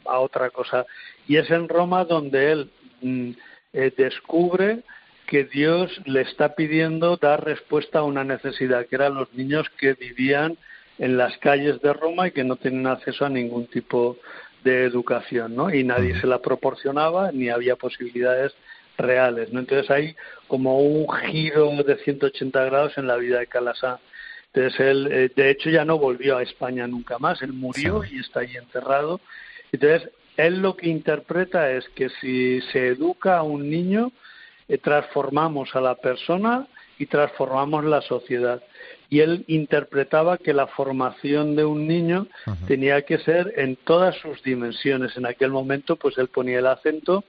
a, 0.04 0.18
otra 0.18 0.50
cosa. 0.50 0.86
Y 1.26 1.36
es 1.36 1.50
en 1.50 1.68
Roma 1.68 2.04
donde 2.04 2.52
él 2.52 2.70
mm, 3.00 3.30
eh, 3.72 3.92
descubre 3.96 4.82
que 5.26 5.44
Dios 5.44 5.90
le 6.04 6.20
está 6.20 6.54
pidiendo 6.54 7.16
dar 7.16 7.44
respuesta 7.44 8.00
a 8.00 8.04
una 8.04 8.24
necesidad, 8.24 8.86
que 8.86 8.96
eran 8.96 9.14
los 9.14 9.32
niños 9.32 9.68
que 9.78 9.94
vivían 9.94 10.58
en 10.98 11.16
las 11.16 11.36
calles 11.38 11.80
de 11.80 11.92
Roma 11.92 12.28
y 12.28 12.32
que 12.32 12.44
no 12.44 12.56
tenían 12.56 12.86
acceso 12.86 13.24
a 13.24 13.30
ningún 13.30 13.66
tipo 13.66 14.16
de 14.62 14.84
educación, 14.84 15.54
¿no? 15.54 15.72
Y 15.72 15.84
nadie 15.84 16.18
se 16.20 16.26
la 16.26 16.38
proporcionaba 16.40 17.32
ni 17.32 17.48
había 17.48 17.76
posibilidades 17.76 18.54
reales, 18.96 19.52
¿no? 19.52 19.60
Entonces 19.60 19.90
hay 19.90 20.16
como 20.46 20.78
un 20.78 21.06
giro 21.30 21.70
de 21.82 21.96
180 21.96 22.64
grados 22.64 22.96
en 22.96 23.06
la 23.06 23.16
vida 23.16 23.38
de 23.40 23.46
Calasá. 23.46 24.00
Entonces 24.54 24.80
él, 24.80 25.08
eh, 25.10 25.30
de 25.34 25.50
hecho, 25.50 25.68
ya 25.68 25.84
no 25.84 25.98
volvió 25.98 26.36
a 26.36 26.42
España 26.42 26.86
nunca 26.86 27.18
más, 27.18 27.42
él 27.42 27.52
murió 27.52 28.04
y 28.04 28.20
está 28.20 28.40
ahí 28.40 28.56
enterrado. 28.56 29.20
Entonces, 29.72 30.10
él 30.36 30.62
lo 30.62 30.76
que 30.76 30.88
interpreta 30.88 31.72
es 31.72 31.88
que 31.90 32.08
si 32.20 32.60
se 32.72 32.88
educa 32.88 33.38
a 33.38 33.42
un 33.42 33.68
niño, 33.68 34.12
eh, 34.68 34.78
transformamos 34.78 35.74
a 35.74 35.80
la 35.80 35.96
persona 35.96 36.68
y 36.98 37.06
transformamos 37.06 37.84
la 37.84 38.00
sociedad. 38.02 38.62
Y 39.10 39.20
él 39.20 39.44
interpretaba 39.48 40.38
que 40.38 40.54
la 40.54 40.68
formación 40.68 41.56
de 41.56 41.64
un 41.64 41.88
niño 41.88 42.28
tenía 42.68 43.02
que 43.02 43.18
ser 43.18 43.54
en 43.56 43.74
todas 43.74 44.16
sus 44.16 44.40
dimensiones. 44.44 45.16
En 45.16 45.26
aquel 45.26 45.50
momento, 45.50 45.96
pues 45.96 46.16
él 46.16 46.28
ponía 46.28 46.60
el 46.60 46.66
acento 46.68 47.24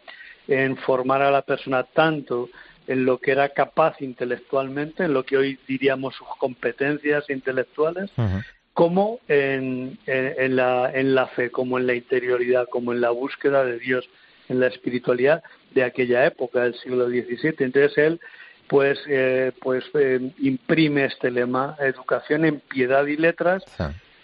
en 0.48 0.77
formar 0.77 1.24
a 1.24 1.32
la 1.32 1.41
persona 1.41 1.84
tanto 1.84 2.50
en 2.88 3.06
lo 3.06 3.18
que 3.18 3.32
era 3.32 3.50
capaz 3.50 4.01
intelectualmente, 4.01 5.06
en 5.06 5.13
lo 5.13 5.24
que 5.24 5.38
hoy 5.38 5.60
diríamos 5.68 6.15
sus 6.15 6.27
competencias 6.39 7.30
intelectuales, 7.30 8.12
como 8.74 9.20
en, 9.27 9.98
la, 10.06 10.92
en 10.94 11.15
la 11.15 11.27
fe, 11.27 11.50
como 11.50 11.80
en 11.80 11.88
la 11.88 11.96
interioridad, 11.96 12.68
como 12.70 12.94
en 12.94 13.01
la 13.01 13.12
búsqueda 13.12 13.63
de 13.63 13.80
Dios, 13.80 14.08
en 14.50 14.60
la 14.60 14.68
espiritualidad 14.68 15.44
de 15.74 15.84
aquella 15.84 16.25
época, 16.25 16.63
del 16.63 16.75
siglo 16.75 17.08
XVII. 17.08 17.56
Entonces 17.60 17.98
él 17.98 18.20
pues, 18.68 19.00
eh, 19.08 19.51
pues 19.62 19.84
eh, 19.94 20.32
imprime 20.39 21.06
este 21.06 21.32
lema, 21.32 21.75
educación 21.80 22.46
en 22.46 22.60
piedad 22.60 23.06
y 23.06 23.18
letras, 23.18 23.63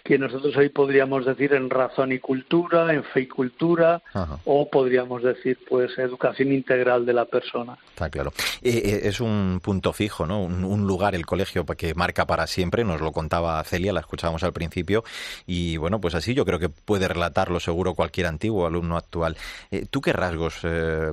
que 0.04 0.18
nosotros 0.18 0.56
hoy 0.56 0.68
podríamos 0.68 1.24
decir 1.24 1.52
en 1.54 1.70
razón 1.70 2.12
y 2.12 2.18
cultura, 2.18 2.92
en 2.92 3.04
fe 3.04 3.20
y 3.22 3.26
cultura, 3.28 4.02
o 4.44 4.68
podríamos 4.68 5.22
decir 5.22 5.58
pues 5.68 5.96
educación 5.98 6.52
integral 6.52 7.06
de 7.06 7.12
la 7.12 7.24
persona. 7.24 7.78
Está 7.90 8.10
claro. 8.10 8.32
Eh, 8.62 8.82
eh, 8.84 9.00
es 9.04 9.20
un 9.20 9.60
punto 9.62 9.92
fijo, 9.92 10.26
¿no? 10.26 10.42
Un, 10.42 10.86
lugar, 10.86 11.14
el 11.14 11.26
colegio 11.26 11.64
que 11.64 11.94
marca 11.94 12.26
para 12.26 12.46
siempre, 12.46 12.84
nos 12.84 13.00
lo 13.00 13.12
contaba 13.12 13.62
Celia, 13.64 13.92
la 13.92 14.00
escuchábamos 14.00 14.42
al 14.42 14.52
principio, 14.52 15.04
y 15.46 15.76
bueno, 15.76 16.00
pues 16.00 16.14
así 16.14 16.34
yo 16.34 16.44
creo 16.44 16.58
que 16.58 16.68
puede 16.68 17.06
relatarlo 17.06 17.60
seguro 17.60 17.94
cualquier 17.94 18.26
antiguo 18.26 18.66
alumno 18.66 18.96
actual. 18.96 19.36
Eh, 19.70 19.86
¿Tú 19.88 20.00
qué 20.00 20.12
rasgos, 20.12 20.60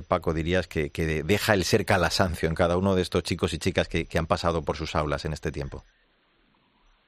Paco, 0.08 0.34
dirías 0.34 0.66
que, 0.66 0.90
deja 1.24 1.54
el 1.54 1.64
ser 1.64 1.84
calasancio 1.84 2.48
en 2.48 2.54
cada 2.54 2.76
uno 2.76 2.94
de 2.94 3.02
estos 3.02 3.22
chicos 3.22 3.54
y 3.54 3.58
chicas 3.58 3.88
que 3.88 4.18
han 4.18 4.26
pasado 4.26 4.62
por 4.62 4.76
sus 4.76 4.94
aulas 4.96 5.24
en 5.24 5.32
este 5.32 5.52
tiempo? 5.52 5.84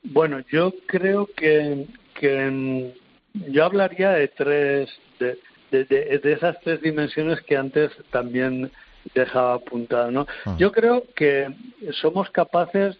Bueno, 0.03 0.41
yo 0.51 0.73
creo 0.87 1.29
que, 1.37 1.87
que 2.15 2.95
yo 3.35 3.65
hablaría 3.65 4.11
de 4.11 4.29
tres, 4.29 4.91
de, 5.19 5.39
de, 5.71 6.33
esas 6.33 6.59
tres 6.61 6.81
dimensiones 6.83 7.41
que 7.43 7.57
antes 7.57 7.91
también 8.11 8.71
dejaba 9.15 9.55
apuntada, 9.55 10.11
¿no? 10.11 10.27
Ah. 10.45 10.57
Yo 10.59 10.73
creo 10.73 11.05
que 11.15 11.49
somos 12.01 12.31
capaces 12.31 12.97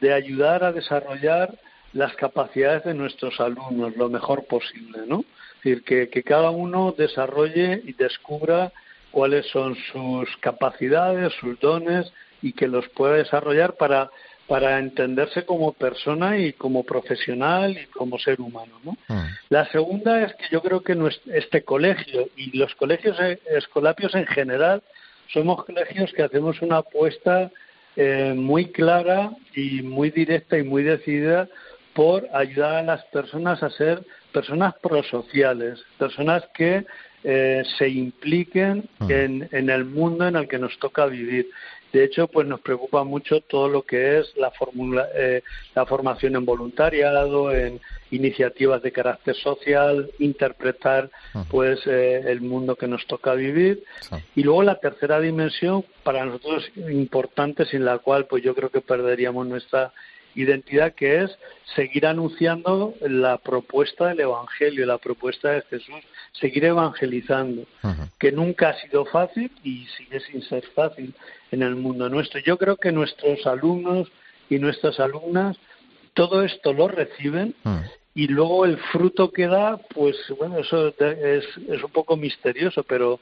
de 0.00 0.12
ayudar 0.12 0.64
a 0.64 0.72
desarrollar 0.72 1.54
las 1.92 2.14
capacidades 2.16 2.84
de 2.84 2.94
nuestros 2.94 3.40
alumnos 3.40 3.96
lo 3.96 4.08
mejor 4.08 4.44
posible, 4.46 5.00
¿no? 5.06 5.20
Es 5.58 5.64
decir, 5.64 5.84
que, 5.84 6.08
que 6.08 6.22
cada 6.22 6.50
uno 6.50 6.94
desarrolle 6.96 7.82
y 7.84 7.92
descubra 7.92 8.72
cuáles 9.10 9.46
son 9.46 9.76
sus 9.92 10.36
capacidades, 10.38 11.32
sus 11.40 11.58
dones 11.58 12.12
y 12.42 12.52
que 12.52 12.68
los 12.68 12.88
pueda 12.90 13.14
desarrollar 13.14 13.74
para 13.74 14.10
para 14.46 14.78
entenderse 14.78 15.44
como 15.44 15.72
persona 15.72 16.38
y 16.38 16.52
como 16.52 16.84
profesional 16.84 17.76
y 17.78 17.86
como 17.86 18.18
ser 18.18 18.40
humano. 18.40 18.80
¿no? 18.84 18.96
Ah. 19.08 19.28
La 19.48 19.66
segunda 19.70 20.22
es 20.22 20.34
que 20.34 20.44
yo 20.50 20.62
creo 20.62 20.82
que 20.82 20.96
este 21.34 21.62
colegio 21.62 22.28
y 22.36 22.56
los 22.56 22.74
colegios 22.76 23.18
e, 23.20 23.40
escolapios 23.56 24.14
en 24.14 24.26
general 24.26 24.82
somos 25.32 25.64
colegios 25.64 26.12
que 26.12 26.22
hacemos 26.22 26.62
una 26.62 26.78
apuesta 26.78 27.50
eh, 27.96 28.34
muy 28.36 28.66
clara 28.66 29.30
y 29.54 29.82
muy 29.82 30.10
directa 30.10 30.58
y 30.58 30.62
muy 30.62 30.84
decidida 30.84 31.48
por 31.94 32.28
ayudar 32.32 32.76
a 32.76 32.82
las 32.82 33.04
personas 33.06 33.62
a 33.62 33.70
ser 33.70 34.04
personas 34.32 34.74
prosociales, 34.80 35.82
personas 35.98 36.44
que 36.54 36.84
eh, 37.24 37.62
se 37.78 37.88
impliquen 37.88 38.88
ah. 39.00 39.06
en, 39.08 39.48
en 39.50 39.70
el 39.70 39.84
mundo 39.86 40.28
en 40.28 40.36
el 40.36 40.46
que 40.46 40.58
nos 40.58 40.78
toca 40.78 41.06
vivir. 41.06 41.48
De 41.96 42.04
hecho, 42.04 42.28
pues 42.28 42.46
nos 42.46 42.60
preocupa 42.60 43.04
mucho 43.04 43.40
todo 43.40 43.70
lo 43.70 43.80
que 43.80 44.18
es 44.18 44.30
la, 44.36 44.52
eh, 45.14 45.42
la 45.74 45.86
formación 45.86 46.36
en 46.36 46.44
voluntariado, 46.44 47.50
en 47.50 47.80
iniciativas 48.10 48.82
de 48.82 48.92
carácter 48.92 49.34
social, 49.34 50.10
interpretar 50.18 51.08
pues 51.50 51.80
eh, 51.86 52.22
el 52.26 52.42
mundo 52.42 52.76
que 52.76 52.86
nos 52.86 53.06
toca 53.06 53.32
vivir. 53.32 53.82
Y 54.34 54.42
luego 54.42 54.62
la 54.62 54.78
tercera 54.78 55.18
dimensión, 55.20 55.86
para 56.02 56.26
nosotros 56.26 56.70
importante, 56.76 57.64
sin 57.64 57.86
la 57.86 57.96
cual 57.96 58.26
pues 58.26 58.44
yo 58.44 58.54
creo 58.54 58.68
que 58.68 58.82
perderíamos 58.82 59.46
nuestra 59.46 59.94
identidad, 60.34 60.92
que 60.92 61.22
es 61.22 61.30
seguir 61.74 62.04
anunciando 62.04 62.92
la 63.00 63.38
propuesta 63.38 64.08
del 64.08 64.20
Evangelio, 64.20 64.84
la 64.84 64.98
propuesta 64.98 65.48
de 65.52 65.62
Jesús, 65.62 66.04
seguir 66.40 66.64
evangelizando, 66.64 67.64
que 68.18 68.32
nunca 68.32 68.70
ha 68.70 68.80
sido 68.80 69.04
fácil 69.06 69.50
y 69.62 69.86
sigue 69.96 70.20
sin 70.20 70.42
ser 70.42 70.64
fácil 70.74 71.14
en 71.50 71.62
el 71.62 71.76
mundo 71.76 72.08
nuestro. 72.08 72.40
Yo 72.40 72.58
creo 72.58 72.76
que 72.76 72.92
nuestros 72.92 73.46
alumnos 73.46 74.08
y 74.50 74.58
nuestras 74.58 75.00
alumnas 75.00 75.56
todo 76.14 76.42
esto 76.42 76.72
lo 76.72 76.88
reciben 76.88 77.54
y 78.14 78.28
luego 78.28 78.64
el 78.64 78.78
fruto 78.78 79.30
que 79.30 79.46
da, 79.46 79.76
pues 79.76 80.16
bueno, 80.38 80.58
eso 80.58 80.88
es, 80.88 81.44
es 81.68 81.82
un 81.82 81.90
poco 81.90 82.16
misterioso, 82.16 82.82
pero, 82.84 83.20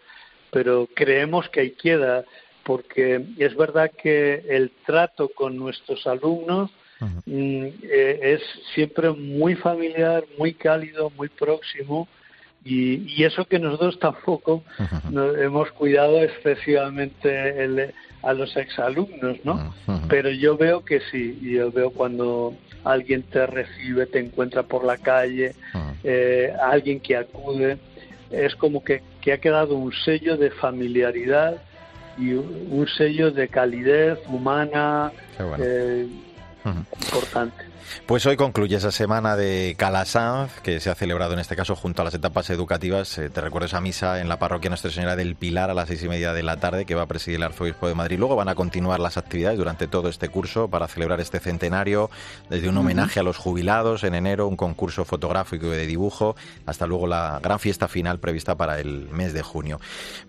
pero 0.52 0.88
creemos 0.94 1.49
que 1.49 1.61
ahí 1.61 1.71
queda, 1.73 2.25
porque 2.62 3.25
es 3.37 3.56
verdad 3.56 3.90
que 3.90 4.44
el 4.49 4.71
trato 4.87 5.28
con 5.28 5.56
nuestros 5.56 6.06
alumnos 6.06 6.71
mm, 7.26 7.64
eh, 7.83 8.21
es 8.23 8.42
siempre 8.75 9.11
muy 9.11 9.56
familiar, 9.56 10.25
muy 10.38 10.54
cálido, 10.54 11.11
muy 11.11 11.28
próximo 11.28 12.06
y, 12.64 13.23
eso 13.23 13.44
que 13.44 13.59
nosotros 13.59 13.99
tampoco 13.99 14.64
hemos 15.38 15.71
cuidado 15.73 16.23
excesivamente 16.23 17.92
a 18.23 18.33
los 18.33 18.56
exalumnos, 18.56 19.38
¿no? 19.44 19.75
Pero 20.09 20.30
yo 20.30 20.56
veo 20.56 20.85
que 20.85 21.00
sí, 21.11 21.38
yo 21.42 21.71
veo 21.71 21.90
cuando 21.90 22.54
alguien 22.83 23.23
te 23.23 23.47
recibe, 23.47 24.06
te 24.06 24.21
encuentra 24.21 24.62
por 24.62 24.85
la 24.85 24.97
calle, 24.97 25.54
eh, 26.02 26.54
alguien 26.62 27.00
que 27.00 27.16
acude, 27.16 27.78
es 28.30 28.54
como 28.56 28.83
que, 28.83 29.02
ha 29.33 29.38
quedado 29.38 29.76
un 29.76 29.92
sello 29.92 30.37
de 30.37 30.50
familiaridad 30.50 31.56
y 32.18 32.33
un 32.33 32.87
sello 32.97 33.30
de 33.30 33.49
calidez 33.49 34.18
humana, 34.28 35.12
eh, 35.59 36.06
importante. 36.64 37.74
Pues 38.07 38.26
hoy 38.26 38.37
concluye 38.37 38.76
esa 38.76 38.91
semana 38.91 39.37
de 39.37 39.75
Calasanz, 39.79 40.61
que 40.62 40.81
se 40.81 40.91
ha 40.91 40.95
celebrado 40.95 41.33
en 41.33 41.38
este 41.38 41.57
caso 41.57 41.75
junto 41.75 42.03
a 42.03 42.05
las 42.05 42.14
etapas 42.14 42.50
educativas. 42.50 43.17
Eh, 43.19 43.31
te 43.31 43.41
recuerdo 43.41 43.67
esa 43.67 43.81
misa 43.81 44.21
en 44.21 44.29
la 44.29 44.38
parroquia 44.38 44.69
Nuestra 44.69 44.91
Señora 44.91 45.17
del 45.17 45.37
Pilar 45.37 45.71
a 45.71 45.75
las 45.75 45.88
seis 45.88 46.03
y 46.03 46.09
media 46.09 46.33
de 46.33 46.43
la 46.43 46.59
tarde, 46.59 46.85
que 46.85 46.95
va 46.95 47.03
a 47.03 47.07
presidir 47.07 47.37
el 47.37 47.45
Arzobispo 47.45 47.88
de 47.88 47.95
Madrid. 47.95 48.19
Luego 48.19 48.37
van 48.37 48.49
a 48.49 48.55
continuar 48.55 49.00
las 49.00 49.17
actividades 49.17 49.59
durante 49.59 49.87
todo 49.87 50.09
este 50.09 50.29
curso 50.29 50.69
para 50.69 50.88
celebrar 50.88 51.21
este 51.21 51.41
centenario, 51.41 52.11
desde 52.50 52.69
un 52.69 52.76
homenaje 52.76 53.21
a 53.21 53.23
los 53.23 53.37
jubilados 53.37 54.05
en 54.05 54.14
enero, 54.14 54.49
un 54.49 54.57
concurso 54.57 55.05
fotográfico 55.05 55.67
y 55.67 55.71
de 55.71 55.87
dibujo, 55.87 56.37
hasta 56.67 56.87
luego 56.87 57.07
la 57.07 57.41
gran 57.43 57.59
fiesta 57.59 57.88
final 57.88 58.19
prevista 58.19 58.55
para 58.55 58.81
el 58.81 59.09
mes 59.11 59.33
de 59.33 59.43
junio. 59.43 59.81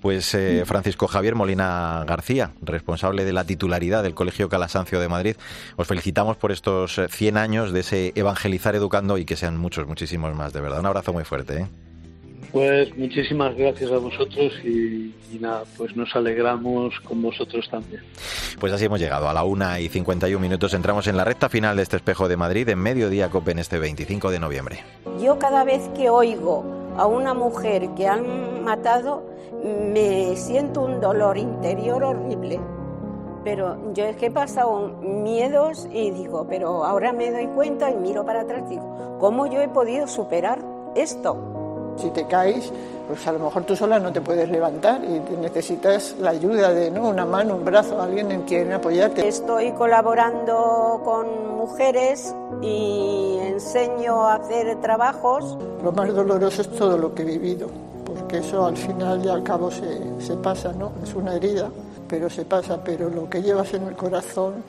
Pues 0.02 0.34
eh, 0.34 0.64
Francisco 0.66 1.08
Javier 1.08 1.36
Molina 1.36 2.04
García, 2.08 2.52
responsable 2.62 3.26
de 3.26 3.34
la 3.34 3.44
titularidad 3.44 4.04
del 4.04 4.16
Colegio 4.16 4.50
Calasancio 4.50 5.00
de 5.00 5.08
Madrid, 5.08 5.36
os 5.76 5.88
felicitamos 5.88 6.38
por 6.38 6.52
estos 6.52 7.02
100 7.10 7.38
años 7.38 7.45
años 7.46 7.72
de 7.72 7.80
ese 7.80 8.12
evangelizar 8.16 8.76
educando 8.76 9.18
y 9.18 9.26
que 9.26 9.36
sean 9.36 9.58
muchos, 9.58 9.88
muchísimos 9.88 10.36
más, 10.36 10.52
de 10.52 10.60
verdad. 10.60 10.80
Un 10.80 10.88
abrazo 10.88 11.14
muy 11.14 11.24
fuerte. 11.24 11.62
¿eh? 11.62 11.68
Pues 12.52 12.98
muchísimas 12.98 13.56
gracias 13.56 13.92
a 13.92 13.98
vosotros 13.98 14.54
y, 14.64 15.14
nada, 15.40 15.64
pues 15.78 15.96
nos 15.96 16.16
alegramos 16.16 17.00
con 17.02 17.22
vosotros 17.22 17.68
también. 17.70 18.02
Pues 18.60 18.74
así 18.74 18.86
hemos 18.86 19.00
llegado 19.00 19.30
a 19.30 19.34
la 19.34 19.44
una 19.44 19.80
y 19.80 19.90
51 19.90 20.42
minutos. 20.42 20.74
Entramos 20.74 21.08
en 21.08 21.18
la 21.18 21.24
recta 21.24 21.50
final 21.50 21.76
de 21.78 21.84
este 21.84 21.98
espejo 21.98 22.28
de 22.28 22.38
Madrid 22.38 22.68
en 22.70 22.80
Mediodía 22.80 23.30
Cope 23.30 23.52
en 23.52 23.60
este 23.60 23.78
25 23.78 24.32
de 24.32 24.40
noviembre. 24.40 24.84
Yo 25.22 25.38
cada 25.38 25.64
vez 25.64 25.82
que 25.96 26.10
oigo 26.10 26.94
a 26.98 27.06
una 27.06 27.34
mujer 27.34 27.90
que 27.96 28.08
han 28.08 28.64
matado, 28.64 29.30
me 29.94 30.36
siento 30.36 30.82
un 30.82 31.02
dolor 31.02 31.38
interior 31.38 32.04
horrible 32.04 32.60
pero 33.46 33.78
yo 33.94 34.06
es 34.06 34.18
que 34.18 34.26
he 34.26 34.32
pasado 34.32 34.90
miedos 35.02 35.88
y 35.92 36.10
digo, 36.10 36.48
pero 36.50 36.84
ahora 36.84 37.14
me 37.14 37.32
doy 37.32 37.46
cuenta 37.48 37.92
y 37.92 37.96
miro 37.96 38.26
para 38.26 38.42
atrás 38.42 38.64
y 38.66 38.72
digo, 38.72 39.18
¿cómo 39.20 39.46
yo 39.46 39.62
he 39.62 39.70
podido 39.70 40.08
superar 40.08 40.60
esto? 40.96 41.38
Si 41.96 42.10
te 42.10 42.26
caes, 42.26 42.74
pues 43.08 43.26
a 43.28 43.32
lo 43.32 43.40
mejor 43.40 43.64
tú 43.64 43.76
sola 43.76 44.00
no 44.00 44.12
te 44.12 44.20
puedes 44.20 44.50
levantar 44.50 45.00
y 45.06 45.22
necesitas 45.38 46.16
la 46.20 46.32
ayuda 46.32 46.74
de 46.74 46.90
¿no? 46.90 47.08
una 47.08 47.24
mano, 47.24 47.56
un 47.56 47.64
brazo, 47.64 48.02
alguien 48.02 48.32
en 48.32 48.42
quien 48.42 48.74
apoyarte. 48.74 49.26
Estoy 49.26 49.72
colaborando 49.74 51.02
con 51.06 51.56
mujeres 51.56 52.36
y 52.64 53.38
enseño 53.44 54.28
a 54.28 54.36
hacer 54.36 54.82
trabajos. 54.82 55.56
Lo 55.84 55.92
más 55.92 56.12
doloroso 56.14 56.64
es 56.64 56.70
todo 56.72 56.98
lo 56.98 57.14
que 57.14 57.22
he 57.22 57.26
vivido, 57.26 57.68
porque 58.06 58.40
eso 58.40 58.66
al 58.66 58.76
final 58.76 59.24
y 59.24 59.30
al 59.30 59.44
cabo 59.44 59.70
se, 59.70 60.20
se 60.20 60.36
pasa, 60.38 60.74
¿no? 60.74 60.92
Es 61.04 61.14
una 61.14 61.36
herida 61.36 61.70
pero 62.08 62.30
se 62.30 62.46
pasa, 62.46 62.84
pero 62.84 63.10
lo 63.10 63.30
que 63.30 63.42
llevas 63.42 63.74
en 63.74 63.84
el 63.84 63.96
corazón 63.96 64.64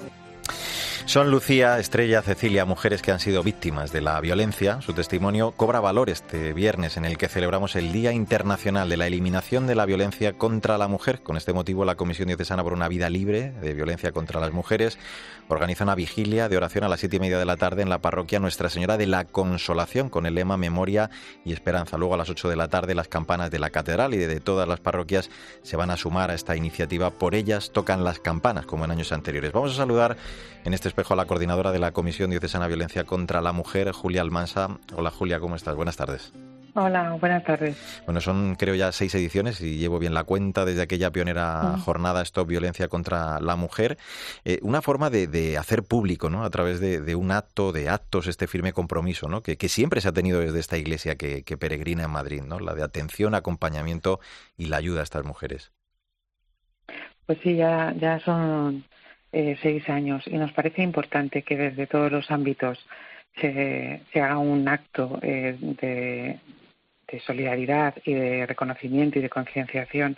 son 1.06 1.30
Lucía, 1.30 1.78
Estrella, 1.78 2.20
Cecilia, 2.20 2.64
mujeres 2.64 3.00
que 3.00 3.12
han 3.12 3.20
sido 3.20 3.44
víctimas 3.44 3.92
de 3.92 4.00
la 4.00 4.20
violencia. 4.20 4.80
Su 4.80 4.92
testimonio 4.92 5.52
cobra 5.52 5.78
valor 5.78 6.10
este 6.10 6.52
viernes 6.52 6.96
en 6.96 7.04
el 7.04 7.16
que 7.16 7.28
celebramos 7.28 7.76
el 7.76 7.92
Día 7.92 8.10
Internacional 8.10 8.88
de 8.88 8.96
la 8.96 9.06
Eliminación 9.06 9.68
de 9.68 9.76
la 9.76 9.86
Violencia 9.86 10.32
contra 10.32 10.76
la 10.78 10.88
Mujer. 10.88 11.22
Con 11.22 11.36
este 11.36 11.52
motivo, 11.52 11.84
la 11.84 11.94
Comisión 11.94 12.26
Diocesana 12.26 12.64
por 12.64 12.72
una 12.72 12.88
Vida 12.88 13.08
Libre 13.08 13.52
de 13.52 13.72
Violencia 13.72 14.10
contra 14.10 14.40
las 14.40 14.52
Mujeres 14.52 14.98
organiza 15.48 15.84
una 15.84 15.94
vigilia 15.94 16.48
de 16.48 16.56
oración 16.56 16.82
a 16.82 16.88
las 16.88 16.98
siete 16.98 17.16
y 17.16 17.20
media 17.20 17.38
de 17.38 17.44
la 17.44 17.56
tarde 17.56 17.82
en 17.82 17.88
la 17.88 17.98
parroquia 17.98 18.40
Nuestra 18.40 18.68
Señora 18.68 18.96
de 18.96 19.06
la 19.06 19.25
Consolación 19.25 20.10
con 20.10 20.26
el 20.26 20.34
lema 20.34 20.56
Memoria 20.56 21.10
y 21.44 21.52
Esperanza. 21.52 21.96
Luego 21.96 22.14
a 22.14 22.16
las 22.16 22.30
ocho 22.30 22.48
de 22.48 22.56
la 22.56 22.66
tarde 22.66 22.96
las 22.96 23.06
campanas 23.06 23.52
de 23.52 23.60
la 23.60 23.70
catedral 23.70 24.12
y 24.14 24.16
de 24.16 24.40
todas 24.40 24.66
las 24.66 24.80
parroquias 24.80 25.30
se 25.62 25.76
van 25.76 25.90
a 25.90 25.96
sumar 25.96 26.32
a 26.32 26.34
esta 26.34 26.56
iniciativa. 26.56 27.10
Por 27.10 27.36
ellas 27.36 27.70
tocan 27.72 28.02
las 28.02 28.18
campanas 28.18 28.66
como 28.66 28.84
en 28.84 28.90
años 28.90 29.12
anteriores. 29.12 29.52
Vamos 29.52 29.72
a 29.72 29.76
saludar 29.76 30.16
en 30.64 30.75
este 30.75 30.88
espejo 30.97 31.12
a 31.12 31.17
la 31.17 31.26
coordinadora 31.26 31.73
de 31.73 31.79
la 31.79 31.93
Comisión 31.93 32.31
Diocesana 32.31 32.69
Violencia 32.69 33.05
contra 33.05 33.43
la 33.43 33.53
Mujer, 33.53 33.93
Julia 33.93 34.23
Almansa. 34.23 34.79
Hola 34.95 35.11
Julia, 35.11 35.38
¿cómo 35.41 35.55
estás? 35.55 35.76
Buenas 35.76 35.99
tardes. 35.99 36.33
Hola, 36.73 37.19
buenas 37.21 37.45
tardes. 37.45 37.76
Bueno, 38.07 38.23
son 38.23 38.55
creo 38.55 38.75
ya 38.75 38.91
seis 38.93 39.15
ediciones 39.15 39.61
y 39.61 39.76
llevo 39.76 39.99
bien 39.99 40.15
la 40.15 40.25
cuenta 40.25 40.65
desde 40.65 40.81
aquella 40.81 41.11
pionera 41.11 41.76
jornada 41.85 42.23
Stop 42.23 42.49
Violencia 42.49 42.88
contra 42.88 43.41
la 43.41 43.57
Mujer. 43.57 43.99
Eh, 44.47 44.59
una 44.62 44.81
forma 44.81 45.11
de, 45.11 45.59
hacer 45.59 45.83
público, 45.83 46.31
¿no? 46.31 46.45
A 46.45 46.49
través 46.49 46.81
de, 46.81 47.15
un 47.15 47.31
acto, 47.31 47.73
de 47.73 47.91
actos, 47.91 48.26
este 48.26 48.47
firme 48.47 48.73
compromiso, 48.73 49.29
¿no? 49.29 49.43
Que, 49.43 49.69
siempre 49.69 50.00
se 50.00 50.09
ha 50.09 50.12
tenido 50.12 50.41
desde 50.41 50.61
esta 50.61 50.79
iglesia 50.79 51.17
que, 51.17 51.43
peregrina 51.59 52.05
en 52.05 52.11
Madrid, 52.11 52.41
¿no? 52.41 52.59
La 52.59 52.75
de 52.75 52.83
atención, 52.83 53.35
acompañamiento 53.35 54.19
y 54.57 54.69
la 54.69 54.79
ayuda 54.79 55.00
a 55.00 55.05
estas 55.05 55.26
mujeres. 55.26 55.73
Pues 57.26 57.38
sí, 57.43 57.55
ya, 57.57 57.93
ya 58.00 58.19
son 58.21 58.85
eh, 59.38 59.59
seis 59.61 59.87
años 59.90 60.26
y 60.26 60.38
nos 60.38 60.50
parece 60.52 60.81
importante 60.83 61.43
que 61.43 61.59
desde 61.59 61.87
todos 61.87 62.11
los 62.11 62.31
ámbitos 62.31 62.78
se, 63.38 64.00
haga 64.14 64.38
un 64.38 64.66
acto 64.66 65.19
eh, 65.21 65.59
de, 65.61 66.41
solidaridad 67.21 67.95
y 68.06 68.15
de 68.15 68.47
reconocimiento 68.47 69.19
y 69.19 69.23
de 69.23 69.28
concienciación 69.28 70.17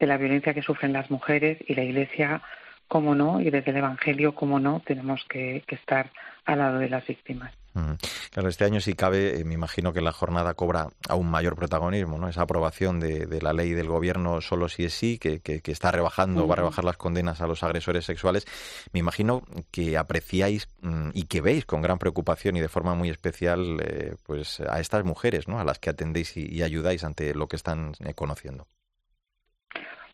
de 0.00 0.06
la 0.06 0.16
violencia 0.16 0.54
que 0.54 0.62
sufren 0.62 0.94
las 0.94 1.10
mujeres 1.10 1.58
y 1.68 1.74
la 1.74 1.84
Iglesia, 1.84 2.40
como 2.88 3.14
no, 3.14 3.38
y 3.38 3.50
desde 3.50 3.70
el 3.70 3.76
Evangelio, 3.76 4.34
como 4.34 4.58
no, 4.58 4.80
tenemos 4.80 5.22
que 5.28 5.62
estar 5.68 6.10
al 6.46 6.58
lado 6.60 6.78
de 6.78 6.88
las 6.88 7.06
víctimas. 7.06 7.52
Claro, 8.30 8.48
este 8.48 8.64
año 8.64 8.80
si 8.80 8.94
cabe, 8.94 9.40
eh, 9.40 9.44
me 9.44 9.54
imagino 9.54 9.92
que 9.92 10.00
la 10.00 10.12
jornada 10.12 10.54
cobra 10.54 10.88
aún 11.08 11.28
mayor 11.28 11.56
protagonismo, 11.56 12.18
¿no? 12.18 12.28
Esa 12.28 12.42
aprobación 12.42 13.00
de, 13.00 13.26
la 13.42 13.52
ley 13.52 13.72
del 13.72 13.88
gobierno 13.88 14.40
solo 14.40 14.68
si 14.68 14.84
es 14.84 14.94
sí, 14.94 15.18
que, 15.18 15.40
está 15.64 15.90
rebajando, 15.90 16.46
va 16.46 16.54
a 16.54 16.56
rebajar 16.58 16.84
las 16.84 16.96
condenas 16.96 17.40
a 17.40 17.48
los 17.48 17.64
agresores 17.64 18.04
sexuales. 18.04 18.46
Me 18.92 19.00
imagino 19.00 19.42
que 19.72 19.96
apreciáis 19.96 20.68
mm, 20.82 21.10
y 21.14 21.24
que 21.24 21.40
veis 21.40 21.66
con 21.66 21.82
gran 21.82 21.98
preocupación 21.98 22.56
y 22.56 22.60
de 22.60 22.68
forma 22.68 22.94
muy 22.94 23.10
especial 23.10 23.80
eh, 23.84 24.14
pues 24.24 24.60
a 24.60 24.78
estas 24.78 25.04
mujeres, 25.04 25.48
¿no? 25.48 25.58
A 25.58 25.64
las 25.64 25.80
que 25.80 25.90
atendéis 25.90 26.36
y, 26.36 26.62
ayudáis 26.62 27.02
ante 27.02 27.34
lo 27.34 27.48
que 27.48 27.56
están 27.56 27.92
eh, 28.04 28.14
conociendo. 28.14 28.68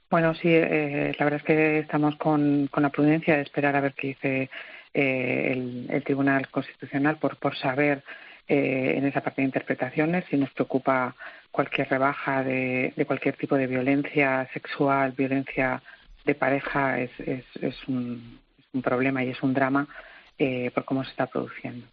Bueno, 0.08 0.34
sí, 0.34 0.48
la 0.48 1.24
verdad 1.24 1.34
es 1.34 1.44
que 1.44 1.78
estamos 1.80 2.16
con, 2.16 2.66
con 2.66 2.82
la 2.82 2.88
prudencia 2.88 3.36
de 3.36 3.42
esperar 3.42 3.76
a 3.76 3.80
ver 3.80 3.94
qué 3.94 4.08
dice 4.08 4.50
eh, 4.94 5.86
el, 5.88 6.02
Tribunal 6.04 6.48
Constitucional 6.48 7.18
por, 7.18 7.36
por 7.36 7.56
saber 7.56 8.02
eh, 8.48 8.94
en 8.96 9.06
esa 9.06 9.20
parte 9.20 9.42
de 9.42 9.46
interpretaciones 9.46 10.24
si 10.28 10.36
nos 10.36 10.50
preocupa 10.50 11.14
cualquier 11.50 11.88
rebaja 11.88 12.42
de, 12.42 12.92
cualquier 13.06 13.36
tipo 13.36 13.56
de 13.56 13.66
violencia 13.66 14.48
sexual, 14.52 15.12
violencia 15.12 15.82
de 16.24 16.34
pareja, 16.34 17.00
es, 17.00 17.10
es, 17.20 17.44
es, 17.60 17.88
un, 17.88 18.40
problema 18.82 19.22
y 19.24 19.30
es 19.30 19.42
un 19.42 19.52
drama 19.52 19.86
eh, 20.38 20.70
por 20.72 20.84
cómo 20.84 21.04
se 21.04 21.10
está 21.10 21.26
produciendo. 21.26 21.86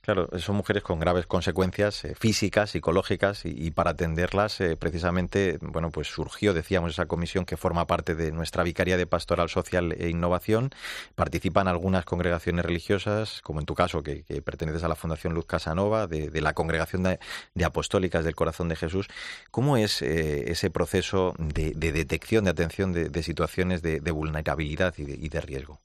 Claro, 0.00 0.28
son 0.40 0.56
mujeres 0.56 0.82
con 0.82 0.98
graves 0.98 1.26
consecuencias 1.26 2.04
eh, 2.04 2.16
físicas, 2.16 2.70
psicológicas 2.70 3.42
y, 3.44 3.70
para 3.70 3.92
atenderlas 3.92 4.60
eh, 4.60 4.76
precisamente, 4.76 5.58
bueno, 5.60 5.90
pues 5.90 6.08
surgió, 6.08 6.52
decíamos, 6.54 6.90
esa 6.90 7.06
comisión 7.06 7.44
que 7.44 7.56
forma 7.56 7.86
parte 7.86 8.16
de 8.16 8.32
nuestra 8.32 8.64
Vicaría 8.64 8.96
de 8.96 9.06
Pastoral 9.06 9.48
Social 9.48 9.92
e 9.92 10.08
Innovación. 10.08 10.70
Participan 11.14 11.68
algunas 11.68 12.04
congregaciones 12.04 12.64
religiosas, 12.64 13.40
como 13.42 13.60
en 13.60 13.66
tu 13.66 13.76
caso, 13.76 14.02
que, 14.02 14.24
perteneces 14.44 14.82
a 14.82 14.88
la 14.88 14.96
Fundación 14.96 15.34
Luz 15.34 15.46
Casanova, 15.46 16.08
de, 16.08 16.40
la 16.40 16.52
Congregación 16.54 17.04
de, 17.04 17.64
Apostólicas 17.64 18.24
del 18.24 18.34
Corazón 18.34 18.68
de 18.68 18.76
Jesús. 18.76 19.06
¿Cómo 19.52 19.76
es 19.76 20.02
eh, 20.02 20.50
ese 20.50 20.68
proceso 20.70 21.34
de, 21.38 21.74
detección, 21.74 22.44
de 22.44 22.50
atención 22.50 22.92
de, 22.92 23.22
situaciones 23.22 23.82
de, 23.82 24.00
vulnerabilidad 24.10 24.94
y 24.98 25.28
de 25.28 25.40
riesgo? 25.40 25.80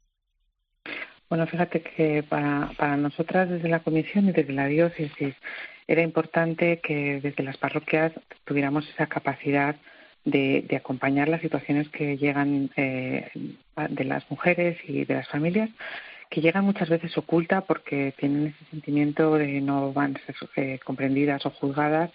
Bueno, 1.30 1.46
fíjate 1.48 1.82
que 1.82 2.24
para, 2.24 2.72
para 2.78 2.98
nosotras 2.98 3.50
desde 3.50 3.68
la 3.68 3.80
comisión 3.80 4.30
y 4.30 4.32
desde 4.32 4.54
la 4.54 4.68
diócesis 4.68 5.36
era 5.88 6.02
importante 6.02 6.80
que 6.80 7.20
desde 7.22 7.44
las 7.44 7.58
parroquias 7.58 8.14
tuviéramos 8.46 8.88
esa 8.90 9.08
capacidad 9.08 9.76
de, 10.26 10.66
de 10.68 10.76
acompañar 10.76 11.28
las 11.28 11.42
situaciones 11.42 11.90
que 11.90 12.18
llegan 12.18 12.70
eh, 12.76 13.30
de 13.90 14.04
las 14.04 14.30
mujeres 14.30 14.78
y 14.88 15.06
de 15.06 15.14
las 15.14 15.28
familias 15.28 15.70
que 16.30 16.42
llegan 16.42 16.66
muchas 16.66 16.90
veces 16.90 17.18
oculta 17.18 17.62
porque 17.62 18.14
tienen 18.18 18.48
ese 18.48 18.70
sentimiento 18.70 19.36
de 19.36 19.62
no 19.62 19.94
van 19.94 20.18
a 20.18 20.26
ser 20.26 20.36
eh, 20.56 20.80
comprendidas 20.84 21.46
o 21.46 21.52
juzgadas 21.52 22.12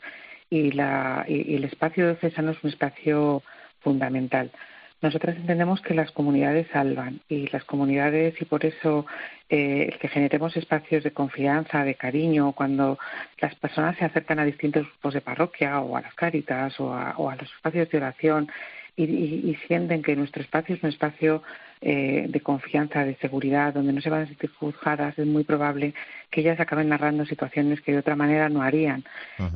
y, 0.51 0.73
la, 0.73 1.25
y, 1.27 1.55
el 1.55 1.65
espacio 1.65 2.07
diocesano 2.07 2.51
es 2.51 2.63
un 2.63 2.71
espacio 2.71 3.43
fundamental. 3.81 4.51
Nosotras 5.03 5.37
entendemos 5.37 5.81
que 5.81 5.95
las 5.95 6.13
comunidades 6.13 6.69
salvan 6.73 7.21
y 7.29 7.49
las 7.49 7.65
comunidades 7.65 8.41
y 8.41 8.45
por 8.45 8.65
eso 8.65 9.05
eh, 9.49 9.89
el 9.93 9.99
que 9.99 10.07
generemos 10.07 10.57
espacios 10.57 11.03
de 11.03 11.11
confianza, 11.11 11.83
de 11.85 11.97
cariño, 11.97 12.53
cuando 12.53 13.01
las 13.41 13.53
personas 13.57 13.97
se 13.99 14.05
acercan 14.05 14.39
a 14.39 14.45
distintos 14.45 14.85
grupos 14.85 15.15
de 15.15 15.21
parroquia 15.21 15.81
o 15.81 15.97
a 15.97 16.03
las 16.03 16.15
cáritas 16.15 16.79
o 16.79 16.95
a, 16.95 17.15
o 17.17 17.29
a 17.29 17.35
los 17.35 17.53
espacios 17.53 17.91
de 17.91 17.99
oración 17.99 18.49
y, 18.97 19.57
sienten 19.67 20.03
que 20.03 20.17
nuestro 20.17 20.43
espacio 20.43 20.75
es 20.75 20.83
un 20.83 20.91
espacio 20.91 21.43
eh, 21.81 22.27
de 22.29 22.41
confianza, 22.41 23.05
de 23.05 23.17
seguridad, 23.17 23.75
donde 23.75 23.93
no 23.93 24.01
se 24.01 24.11
van 24.11 24.23
a 24.23 24.27
sentir 24.27 24.51
juzgadas, 24.51 25.19
es 25.19 25.27
muy 25.27 25.45
probable 25.45 25.95
que 26.31 26.41
ellas 26.41 26.61
acaben 26.61 26.89
narrando 26.89 27.25
situaciones 27.25 27.81
que 27.81 27.93
de 27.93 27.99
otra 27.99 28.17
manera 28.17 28.49
no 28.49 28.63
harían. 28.63 29.05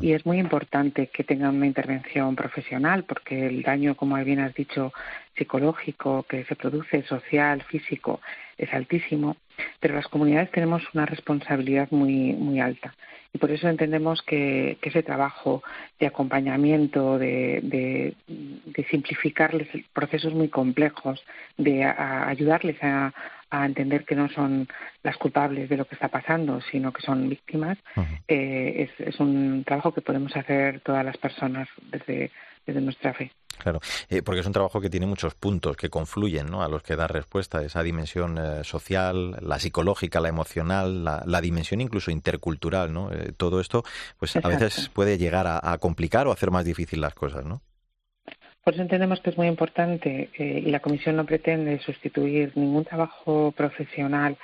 Y 0.00 0.12
es 0.12 0.24
muy 0.26 0.38
importante 0.38 1.08
que 1.08 1.24
tengan 1.24 1.56
una 1.56 1.66
intervención 1.66 2.34
profesional, 2.34 3.04
porque 3.04 3.46
el 3.46 3.62
daño, 3.62 3.94
como 3.94 4.16
bien 4.24 4.40
has 4.40 4.54
dicho, 4.54 4.92
psicológico 5.36 6.24
que 6.24 6.44
se 6.44 6.56
produce, 6.56 7.02
social, 7.02 7.62
físico, 7.62 8.20
es 8.56 8.72
altísimo 8.72 9.36
pero 9.80 9.94
las 9.94 10.08
comunidades 10.08 10.50
tenemos 10.50 10.82
una 10.94 11.06
responsabilidad 11.06 11.88
muy, 11.90 12.32
muy 12.34 12.60
alta. 12.60 12.94
Y 13.36 13.38
por 13.38 13.50
eso 13.50 13.68
entendemos 13.68 14.22
que, 14.22 14.78
ese 14.80 15.02
trabajo 15.02 15.62
de 16.00 16.06
acompañamiento, 16.06 17.18
de, 17.18 18.14
simplificarles 18.90 19.68
procesos 19.92 20.32
muy 20.32 20.48
complejos, 20.48 21.22
de 21.58 21.84
ayudarles 21.84 22.82
a, 22.82 23.12
entender 23.50 24.04
que 24.04 24.14
no 24.14 24.28
son 24.30 24.68
las 25.02 25.16
culpables 25.18 25.68
de 25.68 25.76
lo 25.76 25.84
que 25.84 25.94
está 25.96 26.08
pasando, 26.08 26.60
sino 26.72 26.92
que 26.92 27.02
son 27.02 27.28
víctimas, 27.28 27.76
eh, 28.26 28.88
es, 28.88 29.08
es, 29.08 29.20
un 29.20 29.64
trabajo 29.64 29.92
que 29.92 30.00
podemos 30.00 30.34
hacer 30.34 30.80
todas 30.80 31.04
las 31.04 31.18
personas 31.18 31.68
desde, 31.90 32.30
desde 32.66 32.80
nuestra 32.80 33.12
fe. 33.12 33.32
Claro, 33.58 33.80
eh, 34.08 34.22
porque 34.22 34.40
es 34.40 34.46
un 34.46 34.52
trabajo 34.52 34.80
que 34.80 34.90
tiene 34.90 35.06
muchos 35.06 35.34
puntos 35.34 35.76
que 35.76 35.88
confluyen, 35.88 36.46
¿no? 36.46 36.62
A 36.62 36.68
los 36.68 36.82
que 36.82 36.96
dar 36.96 37.12
respuesta, 37.12 37.62
esa 37.62 37.82
dimensión 37.82 38.38
eh, 38.38 38.64
social, 38.64 39.36
la 39.40 39.58
psicológica, 39.58 40.20
la 40.20 40.28
emocional, 40.28 41.04
la, 41.04 41.40
dimensión 41.40 41.80
incluso 41.80 42.10
intercultural, 42.10 42.92
¿no? 42.92 43.10
Eh, 43.12 43.32
todo 43.36 43.60
esto, 43.60 43.84
pues 44.18 44.36
a 44.36 44.48
veces 44.48 44.88
puede 44.90 45.18
llegar 45.18 45.46
a, 45.46 45.78
complicar 45.78 46.26
o 46.26 46.32
hacer 46.32 46.50
más 46.50 46.64
difícil 46.64 47.00
las 47.00 47.14
cosas, 47.14 47.44
¿no? 47.44 47.60
Por 48.64 48.74
eso 48.74 48.82
entendemos 48.82 49.20
que 49.20 49.30
es 49.30 49.36
muy 49.36 49.46
importante 49.46 50.30
y 50.36 50.70
la 50.70 50.80
Comisión 50.80 51.16
no 51.16 51.24
pretende 51.24 51.78
sustituir 51.78 52.52
ningún 52.56 52.84
trabajo 52.84 53.52
profesional 53.52 54.36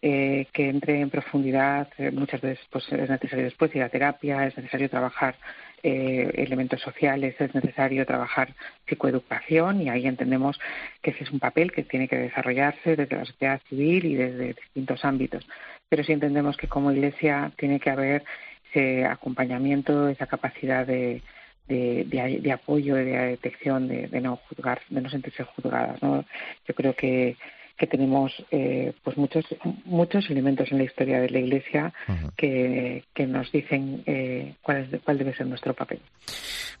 que 0.00 0.50
entre 0.56 1.00
en 1.00 1.10
profundidad. 1.10 1.88
muchas 2.12 2.40
veces 2.40 2.64
pues, 2.70 2.90
es 2.90 3.10
necesario 3.10 3.44
después 3.44 3.74
ir 3.74 3.82
a 3.82 3.90
terapia, 3.90 4.46
es 4.46 4.56
necesario 4.56 4.88
trabajar 4.88 5.36
eh, 5.82 6.30
elementos 6.36 6.80
sociales, 6.80 7.34
es 7.38 7.54
necesario 7.54 8.06
trabajar 8.06 8.54
psicoeducación 8.86 9.82
y 9.82 9.88
ahí 9.88 10.06
entendemos 10.06 10.58
que 11.02 11.10
ese 11.10 11.24
es 11.24 11.30
un 11.30 11.38
papel 11.38 11.72
que 11.72 11.84
tiene 11.84 12.08
que 12.08 12.16
desarrollarse 12.16 12.96
desde 12.96 13.16
la 13.16 13.24
sociedad 13.24 13.60
civil 13.68 14.04
y 14.04 14.14
desde 14.14 14.54
distintos 14.54 15.04
ámbitos. 15.04 15.46
Pero 15.88 16.04
sí 16.04 16.12
entendemos 16.12 16.56
que 16.56 16.68
como 16.68 16.92
Iglesia 16.92 17.52
tiene 17.56 17.80
que 17.80 17.90
haber 17.90 18.24
ese 18.70 19.04
acompañamiento, 19.04 20.08
esa 20.08 20.26
capacidad 20.26 20.86
de, 20.86 21.22
de, 21.68 22.38
de, 22.40 22.52
apoyo, 22.52 22.94
de 22.94 23.04
detección, 23.04 23.88
de, 23.88 24.08
de, 24.08 24.20
no 24.20 24.36
juzgar, 24.36 24.80
de 24.88 25.00
no 25.00 25.10
sentirse 25.10 25.44
juzgadas. 25.44 26.02
¿no? 26.02 26.24
Yo 26.66 26.74
creo 26.74 26.94
que 26.94 27.36
que 27.76 27.86
tenemos 27.86 28.32
eh, 28.50 28.92
pues 29.02 29.16
muchos 29.16 29.44
muchos 29.84 30.28
elementos 30.30 30.70
en 30.72 30.78
la 30.78 30.84
historia 30.84 31.20
de 31.20 31.30
la 31.30 31.38
Iglesia 31.38 31.92
que, 32.36 33.04
que, 33.14 33.26
nos 33.26 33.50
dicen 33.52 34.02
eh, 34.06 34.54
cuál, 34.62 34.78
es, 34.78 35.00
cuál 35.02 35.18
debe 35.18 35.34
ser 35.34 35.46
nuestro 35.46 35.74
papel. 35.74 36.00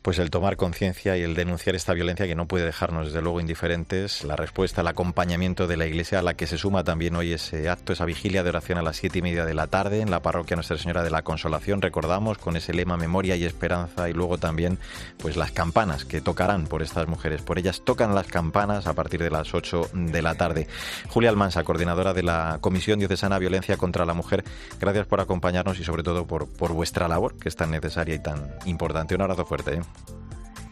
Pues 0.02 0.18
el 0.20 0.30
tomar 0.30 0.56
conciencia 0.56 1.16
y 1.16 1.22
el 1.22 1.34
denunciar 1.34 1.74
esta 1.74 1.92
violencia 1.92 2.26
que 2.26 2.36
no 2.36 2.46
puede 2.46 2.64
dejarnos 2.64 3.06
desde 3.06 3.22
luego 3.22 3.40
indiferentes, 3.40 4.22
la 4.22 4.36
respuesta, 4.36 4.82
el 4.82 4.86
acompañamiento 4.86 5.66
de 5.66 5.76
la 5.76 5.86
Iglesia 5.86 6.20
a 6.20 6.22
la 6.22 6.34
que 6.34 6.46
se 6.46 6.58
suma 6.58 6.84
también 6.84 7.16
hoy 7.16 7.32
ese 7.32 7.68
acto, 7.68 7.92
esa 7.92 8.04
vigilia 8.04 8.44
de 8.44 8.50
oración 8.50 8.78
a 8.78 8.82
las 8.82 8.98
siete 8.98 9.18
y 9.18 9.22
media 9.22 9.44
de 9.44 9.54
la 9.54 9.66
tarde 9.66 10.00
en 10.00 10.12
la 10.12 10.22
parroquia 10.22 10.54
Nuestra 10.54 10.78
Señora 10.78 11.02
de 11.02 11.10
la 11.10 11.22
Consolación, 11.22 11.82
recordamos, 11.82 12.38
con 12.38 12.56
ese 12.56 12.72
lema 12.72 12.96
memoria 12.96 13.34
y 13.34 13.44
esperanza 13.44 14.08
y 14.08 14.12
luego 14.12 14.38
también 14.38 14.78
pues 15.18 15.36
las 15.36 15.50
campanas 15.50 16.04
que 16.04 16.20
tocarán 16.20 16.68
por 16.68 16.82
estas 16.82 17.08
mujeres, 17.08 17.42
por 17.42 17.58
ellas 17.58 17.82
tocan 17.84 18.14
las 18.14 18.28
campanas 18.28 18.86
a 18.86 18.94
partir 18.94 19.20
de 19.20 19.30
las 19.30 19.54
ocho 19.54 19.90
de 19.92 20.22
la 20.22 20.36
tarde. 20.36 20.68
Julia 21.08 21.30
Almansa, 21.30 21.64
coordinadora 21.64 22.12
de 22.14 22.22
la 22.22 22.58
Comisión 22.60 22.98
Diocesana 22.98 23.38
Violencia 23.38 23.76
contra 23.76 24.04
la 24.04 24.14
Mujer, 24.14 24.44
gracias 24.80 25.06
por 25.06 25.20
acompañarnos 25.20 25.78
y 25.78 25.84
sobre 25.84 26.02
todo 26.02 26.26
por, 26.26 26.48
por 26.48 26.72
vuestra 26.72 27.08
labor, 27.08 27.36
que 27.38 27.48
es 27.48 27.56
tan 27.56 27.70
necesaria 27.70 28.14
y 28.14 28.18
tan 28.18 28.54
importante. 28.64 29.14
Un 29.14 29.22
abrazo 29.22 29.44
fuerte. 29.44 29.74
¿eh? 29.74 29.80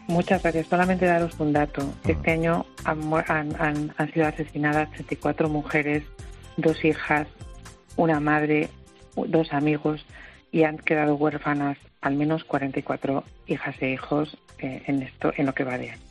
Muchas 0.07 0.43
gracias. 0.43 0.67
Solamente 0.67 1.05
daros 1.05 1.39
un 1.39 1.53
dato. 1.53 1.81
Este 2.05 2.31
año 2.31 2.65
han, 2.83 3.55
han, 3.97 4.13
sido 4.13 4.27
asesinadas 4.27 4.91
34 4.91 5.49
mujeres, 5.49 6.03
dos 6.57 6.83
hijas, 6.85 7.27
una 7.95 8.19
madre, 8.19 8.69
dos 9.15 9.51
amigos 9.51 10.05
y 10.51 10.63
han 10.63 10.77
quedado 10.77 11.15
huérfanas 11.15 11.77
al 12.01 12.15
menos 12.15 12.43
44 12.43 13.23
hijas 13.47 13.75
e 13.81 13.89
hijos 13.89 14.37
eh, 14.59 14.83
en 14.85 15.01
esto 15.01 15.33
en 15.35 15.47
lo 15.47 15.53
que 15.53 15.63
va 15.63 15.77
de 15.77 15.91
año. 15.91 16.01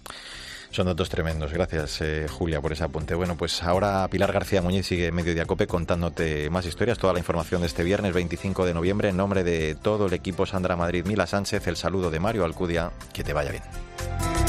Son 0.75 0.87
datos 0.87 1.09
tremendos. 1.09 1.53
Gracias, 1.53 2.01
eh, 2.01 2.27
Julia, 2.29 2.61
por 2.61 2.73
ese 2.73 2.83
apunte. 2.83 3.15
Bueno, 3.15 3.37
pues 3.37 3.63
ahora 3.63 4.09
Pilar 4.09 4.33
García 4.33 4.61
Muñiz 4.61 4.85
sigue 4.85 5.07
en 5.07 5.15
Medio 5.15 5.33
Día 5.33 5.47
Cope 5.47 5.69
contándote 5.69 6.51
más 6.51 6.67
historias, 6.67 6.99
toda 6.99 7.13
la 7.13 7.21
información 7.21 7.61
de 7.61 7.69
este 7.69 7.85
viernes 7.85 8.13
25 8.13 8.67
de 8.67 8.75
noviembre. 8.75 9.11
En 9.11 9.17
nombre 9.17 9.45
de 9.45 9.77
todo 9.77 10.07
el 10.07 10.15
equipo 10.15 10.47
Sandra 10.47 10.75
Madrid, 10.75 11.07
Mila 11.07 11.29
Sánchez, 11.29 11.65
el 11.69 11.77
saludo 11.77 12.11
de 12.11 12.19
Mario 12.19 12.45
Alcudia. 12.45 12.91
Que 13.13 13.23
te 13.23 13.33
vaya 13.33 13.53
bien. 13.53 14.44